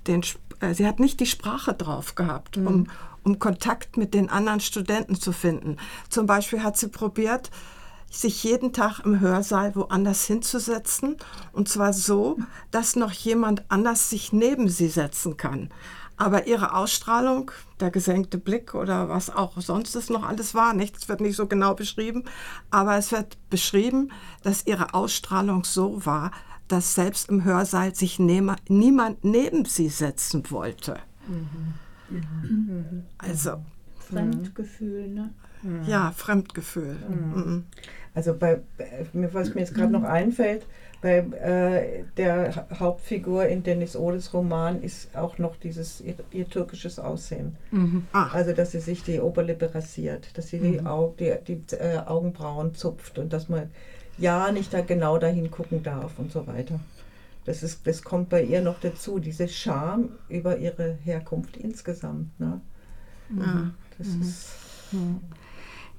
den 0.08 0.24
äh, 0.60 0.74
sie 0.74 0.86
hat 0.86 1.00
nicht 1.00 1.20
die 1.20 1.26
Sprache 1.26 1.74
drauf 1.74 2.16
gehabt, 2.16 2.58
mhm. 2.58 2.68
um, 2.68 2.88
um 3.24 3.40
Kontakt 3.40 3.96
mit 3.96 4.14
den 4.14 4.30
anderen 4.30 4.60
Studenten 4.60 5.16
zu 5.16 5.32
finden. 5.32 5.78
Zum 6.10 6.26
Beispiel 6.26 6.64
hat 6.64 6.76
sie 6.78 6.90
probiert, 6.90 7.50
sich 8.10 8.44
jeden 8.44 8.74
Tag 8.74 9.00
im 9.00 9.20
Hörsaal 9.20 9.76
woanders 9.76 10.26
hinzusetzen. 10.26 11.18
Und 11.52 11.70
zwar 11.70 11.94
so, 11.94 12.38
dass 12.72 12.96
noch 12.96 13.12
jemand 13.12 13.70
anders 13.70 14.10
sich 14.10 14.34
neben 14.34 14.70
sie 14.70 14.88
setzen 14.88 15.38
kann. 15.38 15.70
Aber 16.20 16.48
ihre 16.48 16.74
Ausstrahlung, 16.74 17.52
der 17.80 17.92
gesenkte 17.92 18.40
Blick 18.40 18.74
oder 18.74 19.08
was 19.08 19.30
auch 19.30 19.62
sonst 19.62 19.96
es 19.96 20.10
noch 20.10 20.24
alles 20.24 20.56
war, 20.56 20.74
nichts 20.74 21.08
wird 21.08 21.22
nicht 21.22 21.36
so 21.36 21.46
genau 21.46 21.76
beschrieben, 21.76 22.24
aber 22.72 22.98
es 22.98 23.12
wird 23.12 23.38
beschrieben, 23.52 24.12
dass 24.42 24.66
ihre 24.66 24.96
Ausstrahlung 24.96 25.64
so 25.64 26.04
war, 26.08 26.32
dass 26.68 26.96
selbst 26.96 27.30
im 27.30 27.44
Hörsaal 27.44 27.94
sich 27.94 28.18
niemand 28.18 28.62
neben 29.24 29.66
sie 29.66 29.90
setzen 29.90 30.50
wollte. 30.50 30.98
Mhm. 31.28 31.74
Mhm. 32.10 33.04
Also. 33.20 33.64
Fremdgefühl, 34.00 35.10
ne? 35.10 35.34
Ja, 35.88 36.12
Fremdgefühl. 36.12 36.96
Mhm. 37.10 37.66
Also 38.14 38.34
bei, 38.34 38.62
was 39.14 39.54
mir 39.54 39.62
jetzt 39.62 39.76
gerade 39.76 39.92
noch 39.92 40.04
einfällt, 40.04 40.66
bei 41.02 41.18
äh, 41.20 42.04
der 42.18 42.68
Hauptfigur 42.80 43.46
in 43.46 43.62
Dennis 43.62 43.96
Odes 43.96 44.34
Roman 44.34 44.82
ist 44.82 45.16
auch 45.16 45.38
noch 45.38 45.56
dieses 45.56 46.02
ihr, 46.02 46.16
ihr 46.32 46.50
türkisches 46.50 46.98
Aussehen. 46.98 47.56
Mhm. 47.70 48.08
Also 48.12 48.54
dass 48.54 48.72
sie 48.72 48.80
sich 48.80 49.04
die 49.04 49.20
Oberlippe 49.20 49.76
rasiert, 49.76 50.36
dass 50.36 50.48
sie 50.48 50.60
die, 50.60 50.80
mhm. 50.80 50.88
Au 50.88 51.14
die, 51.20 51.36
die 51.48 51.62
äh, 51.76 52.00
Augenbrauen 52.00 52.74
zupft 52.74 53.20
und 53.20 53.34
dass 53.34 53.50
man 53.50 53.70
ja 54.18 54.52
nicht 54.52 54.74
da 54.74 54.82
genau 54.82 55.20
dahin 55.20 55.52
gucken 55.52 55.84
darf 55.84 56.18
und 56.18 56.32
so 56.32 56.48
weiter. 56.48 56.80
Das, 57.46 57.62
ist, 57.62 57.86
das 57.86 58.02
kommt 58.02 58.30
bei 58.30 58.42
ihr 58.42 58.62
noch 58.62 58.80
dazu, 58.80 59.20
diese 59.20 59.48
Scham 59.48 60.10
über 60.28 60.58
ihre 60.58 60.98
Herkunft 61.04 61.56
insgesamt. 61.56 62.38
Ne? 62.40 62.60
Ja. 63.38 63.72
Das 63.98 64.08
mhm. 64.08 64.22
ist. 64.24 64.48
Mhm. 64.92 65.20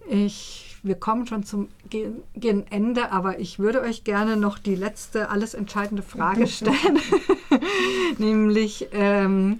Ich, 0.09 0.77
wir 0.83 0.95
kommen 0.95 1.27
schon 1.27 1.45
zum 1.45 1.69
gegen 1.91 2.67
Ende, 2.71 3.13
aber 3.13 3.39
ich 3.39 3.59
würde 3.59 3.81
euch 3.81 4.05
gerne 4.05 4.37
noch 4.37 4.59
die 4.59 4.75
letzte, 4.75 5.31
alles 5.31 5.55
entscheidende 5.55 6.03
Frage 6.03 6.47
stellen. 6.49 6.99
Nämlich, 8.19 8.89
ähm, 8.93 9.59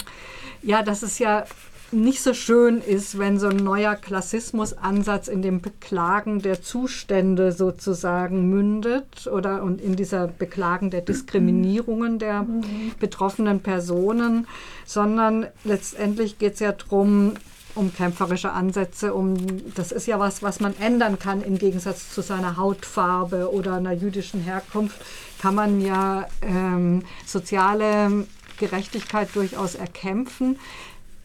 ja, 0.63 0.83
dass 0.83 1.03
es 1.03 1.19
ja 1.19 1.45
nicht 1.91 2.21
so 2.21 2.35
schön 2.35 2.81
ist, 2.83 3.19
wenn 3.19 3.39
so 3.39 3.49
ein 3.49 3.57
neuer 3.57 3.95
Klassismusansatz 3.95 5.29
in 5.29 5.41
dem 5.41 5.61
Beklagen 5.61 6.41
der 6.41 6.61
Zustände 6.61 7.53
sozusagen 7.53 8.51
mündet 8.51 9.27
oder 9.27 9.63
und 9.63 9.81
in 9.81 9.97
dieser 9.97 10.27
Beklagen 10.27 10.91
der 10.91 11.01
Diskriminierungen 11.01 12.19
der 12.19 12.43
mhm. 12.43 12.93
betroffenen 13.01 13.61
Personen, 13.61 14.47
sondern 14.85 15.47
letztendlich 15.65 16.39
geht 16.39 16.55
es 16.55 16.61
ja 16.61 16.73
darum, 16.73 17.35
um 17.79 17.95
kämpferische 17.95 18.53
Ansätze, 18.53 19.15
um 19.15 19.37
das 19.75 19.93
ist 19.93 20.07
ja 20.07 20.19
was, 20.19 20.43
was 20.43 20.61
man 20.61 20.75
ändern 20.79 21.19
kann 21.19 21.43
im 21.43 21.59
Gegensatz 21.59 22.13
zu 22.13 22.21
seiner 22.21 22.57
Hautfarbe 22.57 23.53
oder 23.53 23.75
einer 23.75 23.93
jüdischen 23.93 24.41
Herkunft, 24.41 25.01
kann 25.41 25.55
man 25.55 25.81
ja 25.81 26.27
ähm, 26.43 27.03
soziale 27.25 28.27
Gerechtigkeit 28.59 29.29
durchaus 29.35 29.77
erkämpfen. 29.77 30.59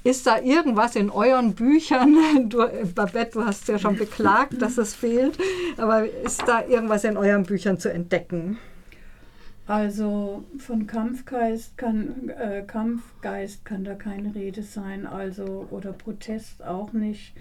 Ist 0.03 0.27
da 0.27 0.39
irgendwas 0.39 0.95
in 0.95 1.09
euren 1.09 1.55
Büchern, 1.55 2.17
du, 2.49 2.67
Babette, 2.93 3.31
du 3.31 3.45
hast 3.45 3.67
ja 3.67 3.79
schon 3.79 3.97
beklagt, 3.97 4.61
dass 4.61 4.77
es 4.77 4.93
fehlt, 4.93 5.37
aber 5.77 6.05
ist 6.05 6.43
da 6.45 6.65
irgendwas 6.65 7.03
in 7.03 7.17
euren 7.17 7.43
Büchern 7.43 7.79
zu 7.79 7.91
entdecken? 7.91 8.59
Also 9.65 10.43
von 10.57 10.87
Kampfgeist 10.87 11.77
kann, 11.77 12.29
äh, 12.29 12.63
Kampfgeist 12.67 13.63
kann 13.63 13.85
da 13.85 13.95
keine 13.95 14.35
Rede 14.35 14.61
sein, 14.61 15.05
also 15.05 15.67
oder 15.71 15.93
Protest 15.93 16.63
auch 16.63 16.91
nicht. 16.91 17.33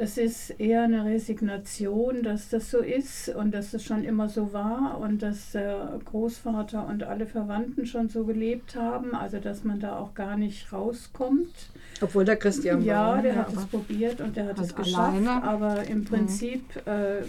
Es 0.00 0.16
ist 0.16 0.50
eher 0.60 0.84
eine 0.84 1.04
Resignation, 1.04 2.22
dass 2.22 2.50
das 2.50 2.70
so 2.70 2.78
ist 2.78 3.30
und 3.30 3.52
dass 3.52 3.74
es 3.74 3.84
schon 3.84 4.04
immer 4.04 4.28
so 4.28 4.52
war 4.52 5.00
und 5.00 5.22
dass 5.22 5.50
der 5.50 5.98
Großvater 6.04 6.86
und 6.86 7.02
alle 7.02 7.26
Verwandten 7.26 7.84
schon 7.84 8.08
so 8.08 8.24
gelebt 8.24 8.76
haben, 8.76 9.12
also 9.16 9.38
dass 9.40 9.64
man 9.64 9.80
da 9.80 9.98
auch 9.98 10.14
gar 10.14 10.36
nicht 10.36 10.72
rauskommt. 10.72 11.52
Obwohl 12.00 12.24
der 12.24 12.36
Christian 12.36 12.80
ja, 12.82 13.14
war. 13.14 13.22
der 13.22 13.34
ja, 13.34 13.38
hat 13.40 13.52
es 13.52 13.66
probiert 13.66 14.20
und 14.20 14.36
der 14.36 14.46
hat 14.46 14.60
es 14.60 14.72
geschafft, 14.72 15.16
alleine. 15.16 15.42
aber 15.42 15.82
im 15.82 15.98
mhm. 15.98 16.04
Prinzip 16.04 16.76
äh, 16.86 17.22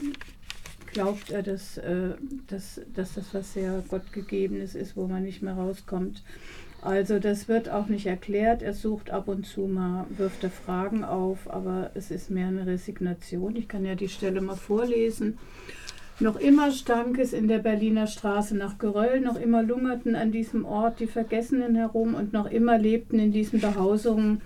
glaubt 0.91 1.32
er, 1.32 1.43
dass, 1.43 1.78
äh, 1.78 2.12
dass, 2.47 2.82
dass 2.93 3.15
das 3.15 3.34
was 3.34 3.54
sehr 3.54 3.84
Gottgegebenes 3.89 4.75
ist, 4.75 4.95
wo 4.95 5.08
man 5.08 5.23
nicht 5.23 5.41
mehr 5.41 5.54
rauskommt. 5.54 6.23
Also 6.82 7.19
das 7.19 7.47
wird 7.49 7.69
auch 7.69 7.88
nicht 7.88 8.06
erklärt. 8.06 8.62
Er 8.62 8.73
sucht 8.73 9.10
ab 9.10 9.28
und 9.28 9.45
zu 9.45 9.62
mal, 9.62 10.06
wirft 10.17 10.43
er 10.43 10.49
Fragen 10.49 11.04
auf, 11.04 11.52
aber 11.52 11.91
es 11.93 12.10
ist 12.10 12.30
mehr 12.30 12.47
eine 12.47 12.65
Resignation. 12.65 13.56
Ich 13.56 13.67
kann 13.67 13.86
ja 13.86 13.95
die 13.95 14.08
Stelle 14.08 14.39
mal 14.41 14.56
vorlesen. 14.56 15.38
Noch 16.21 16.38
immer 16.38 16.71
stank 16.71 17.17
es 17.17 17.32
in 17.32 17.47
der 17.47 17.60
Berliner 17.60 18.08
Straße 18.08 18.56
nach 18.56 18.78
Geröll, 18.78 19.21
noch 19.21 19.38
immer 19.38 19.63
lungerten 19.63 20.15
an 20.15 20.32
diesem 20.34 20.65
Ort 20.65 20.99
die 20.99 21.08
Vergessenen 21.08 21.75
herum 21.75 22.13
und 22.13 22.34
noch 22.34 22.49
immer 22.49 22.78
lebten 22.78 23.19
in 23.19 23.32
diesen 23.32 23.62
Behausungen 23.62 24.41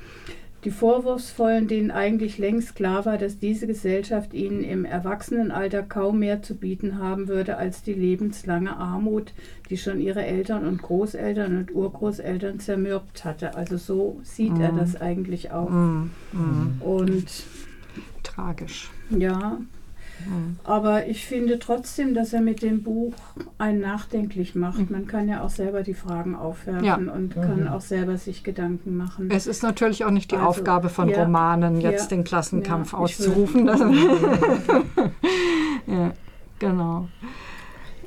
die 0.64 0.72
Vorwurfsvollen, 0.72 1.68
denen 1.68 1.92
eigentlich 1.92 2.38
längst 2.38 2.76
klar 2.76 3.06
war, 3.06 3.18
dass 3.18 3.40
diese 3.40 3.68
Gesellschaft 3.68 4.34
ihnen 4.34 4.64
im 4.64 4.86
Erwachsenenalter 4.86 5.84
kaum 5.84 6.20
mehr 6.20 6.42
zu 6.42 6.56
bieten 6.56 7.00
haben 7.00 7.28
würde 7.28 7.58
als 7.58 7.84
die 7.84 7.94
lebenslange 7.94 8.76
Armut, 8.78 9.34
die 9.70 9.78
schon 9.78 10.00
ihre 10.00 10.24
Eltern 10.24 10.66
und 10.66 10.82
Großeltern 10.82 11.58
und 11.58 11.76
Urgroßeltern 11.76 12.60
zermürbt 12.60 13.26
hatte. 13.26 13.56
Also 13.56 13.78
so 13.78 14.20
sieht 14.24 14.58
mm. 14.58 14.62
er 14.62 14.72
mhm. 14.72 14.78
das 14.78 15.02
eigentlich 15.02 15.52
auch. 15.52 15.70
Mm. 15.70 16.12
Mm. 16.32 16.82
Und 16.82 17.28
tragisch. 18.24 18.90
Ja, 19.10 19.60
aber 20.64 21.08
ich 21.08 21.26
finde 21.26 21.60
trotzdem, 21.60 22.14
dass 22.14 22.34
er 22.34 22.42
mit 22.42 22.62
dem 22.62 22.84
Buch 22.84 23.14
einen 23.58 23.82
nachdenklich 23.82 24.56
macht. 24.56 24.80
Mhm. 24.80 24.88
Man 24.90 25.08
kann 25.08 25.28
ja 25.28 25.42
auch 25.42 25.50
selber 25.50 25.84
die 25.84 25.94
Fragen 25.94 26.36
aufwerfen 26.36 26.86
ja. 26.86 26.96
und 26.96 27.36
kann 27.36 27.62
mhm. 27.62 27.68
auch 27.68 27.82
selber 27.82 28.18
sich 28.18 28.44
Gedanken 28.44 28.96
machen. 28.96 29.30
Es 29.32 29.48
ist 29.48 29.64
natürlich 29.64 30.06
auch 30.06 30.12
nicht 30.12 30.32
die 30.32 30.36
also, 30.36 30.48
Aufgabe 30.48 30.90
von 30.90 31.10
ja, 31.10 31.24
Romanen, 31.24 31.82
jetzt 31.82 32.12
ja, 32.12 32.18
den 32.18 32.24
Klassenkampf 32.24 32.94
auszurufen. 32.94 33.68
ja, 35.88 36.14
genau. 36.60 37.08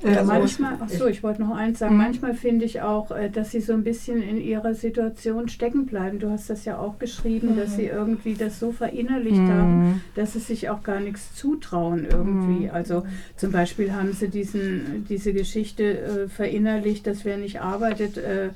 Ja, 0.03 0.23
manchmal, 0.25 0.79
ach 0.81 0.89
so, 0.89 1.07
ich 1.07 1.23
wollte 1.23 1.43
noch 1.43 1.55
eins 1.55 1.79
sagen. 1.79 1.95
Mhm. 1.95 2.03
Manchmal 2.03 2.35
finde 2.35 2.65
ich 2.65 2.83
auch, 2.83 3.11
äh, 3.11 3.31
dass 3.31 3.51
sie 3.51 3.61
so 3.61 3.73
ein 3.73 3.85
bisschen 3.85 4.23
in 4.23 4.41
ihrer 4.41 4.75
Situation 4.75 5.49
stecken 5.49 5.87
bleiben. 5.87 6.19
Du 6.19 6.31
hast 6.31 6.51
das 6.51 6.65
ja 6.65 6.79
auch 6.79 6.99
geschrieben, 6.99 7.55
mhm. 7.55 7.57
dass 7.57 7.77
sie 7.77 7.87
irgendwie 7.87 8.35
das 8.35 8.61
so 8.61 8.73
verinnerlicht 8.73 9.37
mhm. 9.37 9.53
haben, 9.53 10.03
dass 10.15 10.35
sie 10.35 10.41
sich 10.41 10.69
auch 10.69 10.83
gar 10.83 11.01
nichts 11.01 11.35
zutrauen 11.35 12.07
irgendwie. 12.11 12.67
Mhm. 12.67 12.71
Also 12.73 13.05
zum 13.37 13.53
Beispiel 13.53 13.93
haben 13.93 14.13
sie 14.13 14.29
diesen, 14.29 15.07
diese 15.09 15.33
Geschichte 15.33 15.99
äh, 15.99 16.29
verinnerlicht, 16.29 17.07
dass 17.07 17.25
wer 17.25 17.39
nicht 17.39 17.61
arbeitet, 17.61 18.19
äh, 18.19 18.51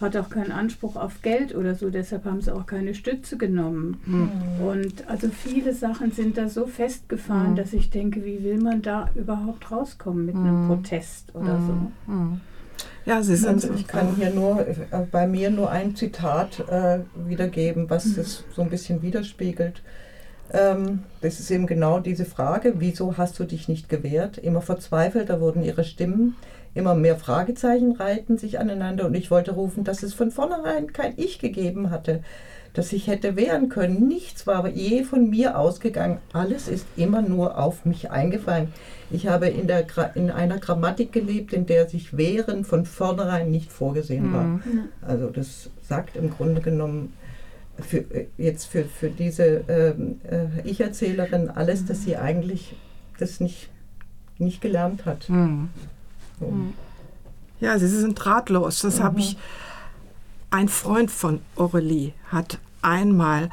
hat 0.00 0.16
auch 0.16 0.28
keinen 0.28 0.52
Anspruch 0.52 0.96
auf 0.96 1.22
Geld 1.22 1.54
oder 1.54 1.74
so, 1.74 1.90
deshalb 1.90 2.24
haben 2.24 2.40
sie 2.40 2.54
auch 2.54 2.66
keine 2.66 2.94
Stütze 2.94 3.36
genommen. 3.36 3.98
Mhm. 4.04 4.66
Und 4.66 5.08
also 5.08 5.28
viele 5.28 5.72
Sachen 5.72 6.12
sind 6.12 6.36
da 6.36 6.48
so 6.48 6.66
festgefahren, 6.66 7.52
mhm. 7.52 7.56
dass 7.56 7.72
ich 7.72 7.90
denke, 7.90 8.24
wie 8.24 8.44
will 8.44 8.60
man 8.60 8.82
da 8.82 9.10
überhaupt 9.14 9.70
rauskommen 9.70 10.26
mit 10.26 10.34
einem 10.34 10.64
mhm. 10.64 10.68
Protest 10.88 11.34
oder 11.34 11.60
so? 11.60 11.72
Mhm. 11.72 11.92
Mhm. 12.06 12.40
Ja, 13.04 13.22
Sie 13.22 13.36
sind. 13.36 13.48
Also 13.48 13.72
ich 13.72 13.86
kann 13.86 14.16
hier 14.16 14.30
nur 14.30 14.66
äh, 14.66 14.74
bei 15.10 15.26
mir 15.26 15.50
nur 15.50 15.70
ein 15.70 15.94
Zitat 15.94 16.60
äh, 16.68 17.00
wiedergeben, 17.14 17.88
was 17.88 18.14
das 18.14 18.44
so 18.54 18.62
ein 18.62 18.70
bisschen 18.70 19.02
widerspiegelt. 19.02 19.82
Ähm, 20.52 21.04
das 21.20 21.40
ist 21.40 21.50
eben 21.50 21.66
genau 21.66 22.00
diese 22.00 22.24
Frage, 22.24 22.74
wieso 22.78 23.16
hast 23.16 23.38
du 23.38 23.44
dich 23.44 23.68
nicht 23.68 23.88
gewehrt? 23.88 24.38
Immer 24.38 24.60
verzweifelt, 24.60 25.30
da 25.30 25.40
wurden 25.40 25.62
ihre 25.62 25.84
Stimmen 25.84 26.36
immer 26.76 26.94
mehr 26.94 27.16
Fragezeichen 27.16 27.92
reiten 27.92 28.36
sich 28.36 28.58
aneinander 28.58 29.06
und 29.06 29.14
ich 29.14 29.30
wollte 29.30 29.52
rufen, 29.52 29.82
dass 29.82 30.02
es 30.02 30.12
von 30.12 30.30
vornherein 30.30 30.92
kein 30.92 31.14
Ich 31.16 31.38
gegeben 31.38 31.90
hatte, 31.90 32.22
dass 32.74 32.92
ich 32.92 33.06
hätte 33.06 33.34
wehren 33.34 33.70
können. 33.70 34.06
Nichts 34.06 34.46
war 34.46 34.68
je 34.68 35.02
von 35.02 35.30
mir 35.30 35.58
ausgegangen. 35.58 36.18
Alles 36.34 36.68
ist 36.68 36.86
immer 36.96 37.22
nur 37.22 37.58
auf 37.58 37.86
mich 37.86 38.10
eingefallen. 38.10 38.72
Ich 39.10 39.26
habe 39.28 39.46
in, 39.46 39.66
der, 39.66 39.86
in 40.14 40.30
einer 40.30 40.58
Grammatik 40.58 41.12
gelebt, 41.12 41.52
in 41.52 41.66
der 41.66 41.88
sich 41.88 42.16
Wehren 42.16 42.64
von 42.64 42.84
vornherein 42.84 43.50
nicht 43.50 43.70
vorgesehen 43.70 44.32
war. 44.32 44.44
Mhm. 44.44 44.88
Also 45.02 45.30
das 45.30 45.70
sagt 45.82 46.16
im 46.16 46.30
Grunde 46.30 46.60
genommen 46.60 47.12
für, 47.78 48.04
jetzt 48.36 48.66
für, 48.66 48.84
für 48.84 49.10
diese 49.10 49.64
ähm, 49.68 50.20
äh, 50.28 50.68
Ich-Erzählerin 50.68 51.50
alles, 51.50 51.84
dass 51.84 52.02
sie 52.02 52.16
eigentlich 52.16 52.74
das 53.18 53.38
nicht, 53.40 53.68
nicht 54.38 54.60
gelernt 54.60 55.04
hat. 55.04 55.28
Mhm. 55.28 55.68
Mhm. 56.40 56.74
Ja, 57.60 57.78
sie 57.78 57.88
sind 57.88 58.24
ratlos. 58.26 58.80
Das 58.80 58.98
mhm. 58.98 59.04
habe 59.04 59.20
ich. 59.20 59.36
Ein 60.48 60.68
Freund 60.68 61.10
von 61.10 61.40
Aurelie 61.56 62.12
hat 62.28 62.58
einmal, 62.80 63.50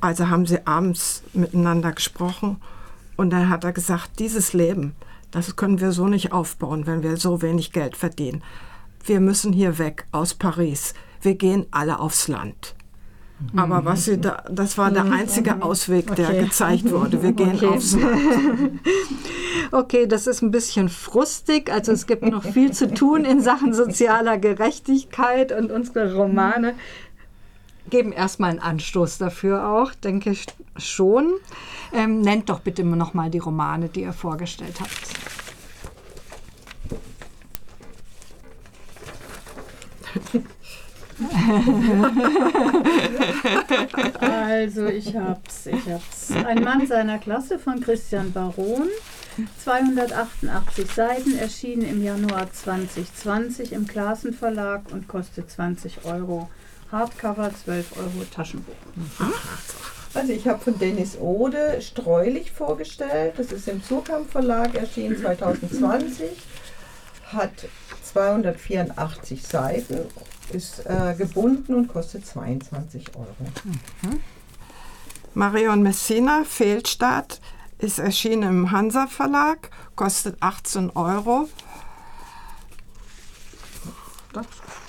also 0.00 0.28
haben 0.28 0.46
sie 0.46 0.66
abends 0.66 1.22
miteinander 1.34 1.92
gesprochen 1.92 2.56
und 3.16 3.30
dann 3.30 3.48
hat 3.48 3.64
er 3.64 3.72
gesagt, 3.72 4.18
dieses 4.18 4.52
Leben, 4.52 4.94
das 5.30 5.56
können 5.56 5.80
wir 5.80 5.92
so 5.92 6.06
nicht 6.06 6.32
aufbauen, 6.32 6.86
wenn 6.86 7.02
wir 7.02 7.16
so 7.16 7.42
wenig 7.42 7.72
Geld 7.72 7.96
verdienen. 7.96 8.42
Wir 9.04 9.20
müssen 9.20 9.52
hier 9.52 9.78
weg 9.78 10.06
aus 10.12 10.34
Paris. 10.34 10.94
Wir 11.20 11.34
gehen 11.34 11.66
alle 11.70 11.98
aufs 12.00 12.28
Land. 12.28 12.74
Aber 13.54 13.84
was 13.84 14.06
sie 14.06 14.18
da, 14.18 14.42
das 14.50 14.78
war 14.78 14.90
der 14.90 15.04
einzige 15.04 15.60
Ausweg, 15.62 16.14
der 16.16 16.28
Okay. 16.30 16.44
gezeigt 16.44 16.90
wurde. 16.90 17.22
Wir 17.22 17.32
gehen 17.32 17.54
Okay. 17.56 17.66
aufs 17.66 17.92
Land. 17.94 18.20
Okay, 19.72 20.06
das 20.06 20.26
ist 20.26 20.42
ein 20.42 20.50
bisschen 20.52 20.88
frustig. 20.88 21.70
Also 21.72 21.92
es 21.92 22.06
gibt 22.06 22.22
noch 22.22 22.44
viel 22.44 22.72
zu 22.72 22.92
tun 22.92 23.24
in 23.24 23.40
Sachen 23.40 23.74
sozialer 23.74 24.38
Gerechtigkeit 24.38 25.50
und 25.52 25.70
unsere 25.72 26.14
Romane 26.14 26.74
geben 27.90 28.12
erstmal 28.12 28.50
einen 28.50 28.58
Anstoß 28.58 29.18
dafür 29.18 29.68
auch, 29.68 29.94
denke 29.94 30.30
ich 30.30 30.46
schon. 30.76 31.34
Ähm, 31.92 32.20
nennt 32.20 32.48
doch 32.48 32.60
bitte 32.60 32.84
noch 32.84 33.14
mal 33.14 33.30
die 33.30 33.38
Romane, 33.38 33.88
die 33.88 34.02
ihr 34.02 34.12
vorgestellt 34.12 34.80
habt. 34.80 35.16
Also 44.20 44.86
ich 44.86 45.16
hab's, 45.16 45.66
ich 45.66 45.88
hab's. 45.88 46.32
Ein 46.32 46.62
Mann 46.62 46.86
seiner 46.86 47.18
Klasse 47.18 47.58
von 47.58 47.80
Christian 47.80 48.32
Baron. 48.32 48.88
288 49.62 50.90
Seiten, 50.90 51.36
erschienen 51.36 51.82
im 51.82 52.02
Januar 52.02 52.50
2020 52.50 53.72
im 53.72 53.86
Klassen 53.86 54.32
Verlag 54.32 54.90
und 54.92 55.08
kostet 55.08 55.50
20 55.50 56.04
Euro. 56.04 56.48
Hardcover 56.92 57.50
12 57.64 57.96
Euro 57.98 58.24
Taschenbuch. 58.30 58.74
Also 60.14 60.32
ich 60.32 60.48
habe 60.48 60.60
von 60.60 60.78
Dennis 60.78 61.18
Ode 61.20 61.80
Streulich 61.82 62.50
vorgestellt. 62.52 63.34
Das 63.36 63.52
ist 63.52 63.68
im 63.68 63.82
Surkamp 63.82 64.30
Verlag 64.30 64.74
erschienen 64.74 65.18
2020. 65.18 66.30
Hat 67.26 67.68
284 68.02 69.42
Seiten, 69.42 69.98
ist 70.52 70.86
äh, 70.86 71.14
gebunden 71.18 71.74
und 71.74 71.88
kostet 71.88 72.24
22 72.24 73.14
Euro. 73.16 73.26
Marion 75.34 75.82
Messina, 75.82 76.44
Fehlstart, 76.44 77.40
ist 77.78 77.98
erschienen 77.98 78.42
im 78.44 78.70
Hansa 78.70 79.06
Verlag, 79.06 79.70
kostet 79.96 80.36
18 80.40 80.90
Euro. 80.90 81.48
Das, 84.32 84.46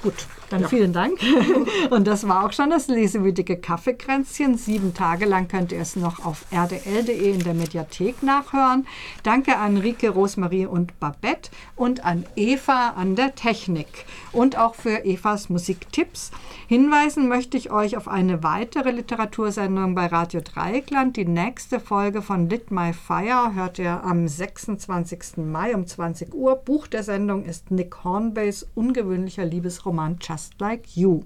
gut, 0.08 0.28
dann 0.50 0.66
vielen 0.68 0.94
Dank. 0.94 1.20
Und 1.90 2.08
das 2.08 2.28
war 2.28 2.46
auch 2.46 2.54
schon 2.54 2.70
das 2.70 2.88
lesewütige 2.88 3.58
Kaffeekränzchen. 3.58 4.58
Sieben 4.58 4.94
Tage 4.94 5.26
lang 5.26 5.48
könnt 5.48 5.74
ihr 5.74 5.82
es 5.82 5.96
noch 5.98 6.24
auf 6.26 6.46
rdl.de 6.52 7.34
in 7.34 7.44
der 7.44 7.54
Mediathek 7.54 8.24
nachhören. 8.24 8.88
Danke 9.24 9.58
an 9.58 9.78
Rike, 9.78 10.10
Rosmarie 10.10 10.66
und 10.66 10.98
Babette 11.00 11.52
und 11.76 12.06
an 12.06 12.26
Eva 12.36 12.94
an 12.96 13.16
der 13.16 13.36
Technik 13.36 14.06
und 14.32 14.58
auch 14.58 14.76
für 14.76 15.04
Evas 15.04 15.50
Musiktipps. 15.50 16.32
Hinweisen 16.68 17.28
möchte 17.28 17.58
ich 17.58 17.72
euch 17.72 17.98
auf 17.98 18.08
eine 18.08 18.44
weitere 18.44 18.92
Literatursendung 18.92 19.96
bei 19.96 20.08
Radio 20.08 20.42
Dreieckland. 20.42 21.18
Die 21.18 21.26
nächste 21.26 21.80
Folge 21.80 22.22
von 22.22 22.50
Lit 22.50 22.72
My 22.72 22.94
Fire 22.94 23.54
hört 23.54 23.80
ihr 23.80 24.04
am 24.04 24.28
26. 24.28 25.38
Mai 25.38 25.76
um 25.76 25.86
20 25.86 26.34
Uhr. 26.34 26.56
Buch 26.56 26.88
der 26.88 27.04
Sendung 27.04 27.44
ist 27.44 27.72
Nick 27.72 28.04
Hornbys 28.04 28.68
ungewöhnlicher 28.76 29.46
Liebesroman 29.46 29.97
Just 30.22 30.60
Like 30.60 30.96
You. 30.96 31.24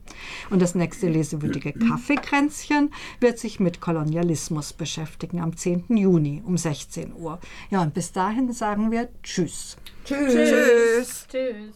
Und 0.49 0.62
das 0.62 0.75
nächste 0.75 1.10
lesewürdige 1.10 1.73
Kaffeekränzchen 1.73 2.91
wird 3.19 3.39
sich 3.39 3.60
mit 3.60 3.81
Kolonialismus 3.81 4.73
beschäftigen 4.73 5.39
am 5.41 5.55
10. 5.55 5.97
Juni 5.97 6.41
um 6.45 6.57
16 6.57 7.13
Uhr. 7.13 7.39
Ja, 7.69 7.81
und 7.81 7.93
bis 7.93 8.12
dahin 8.12 8.51
sagen 8.53 8.91
wir 8.91 9.10
Tschüss. 9.23 9.77
Tschüss. 10.05 10.34
Tschüss. 10.34 11.27
Tschüss. 11.29 11.75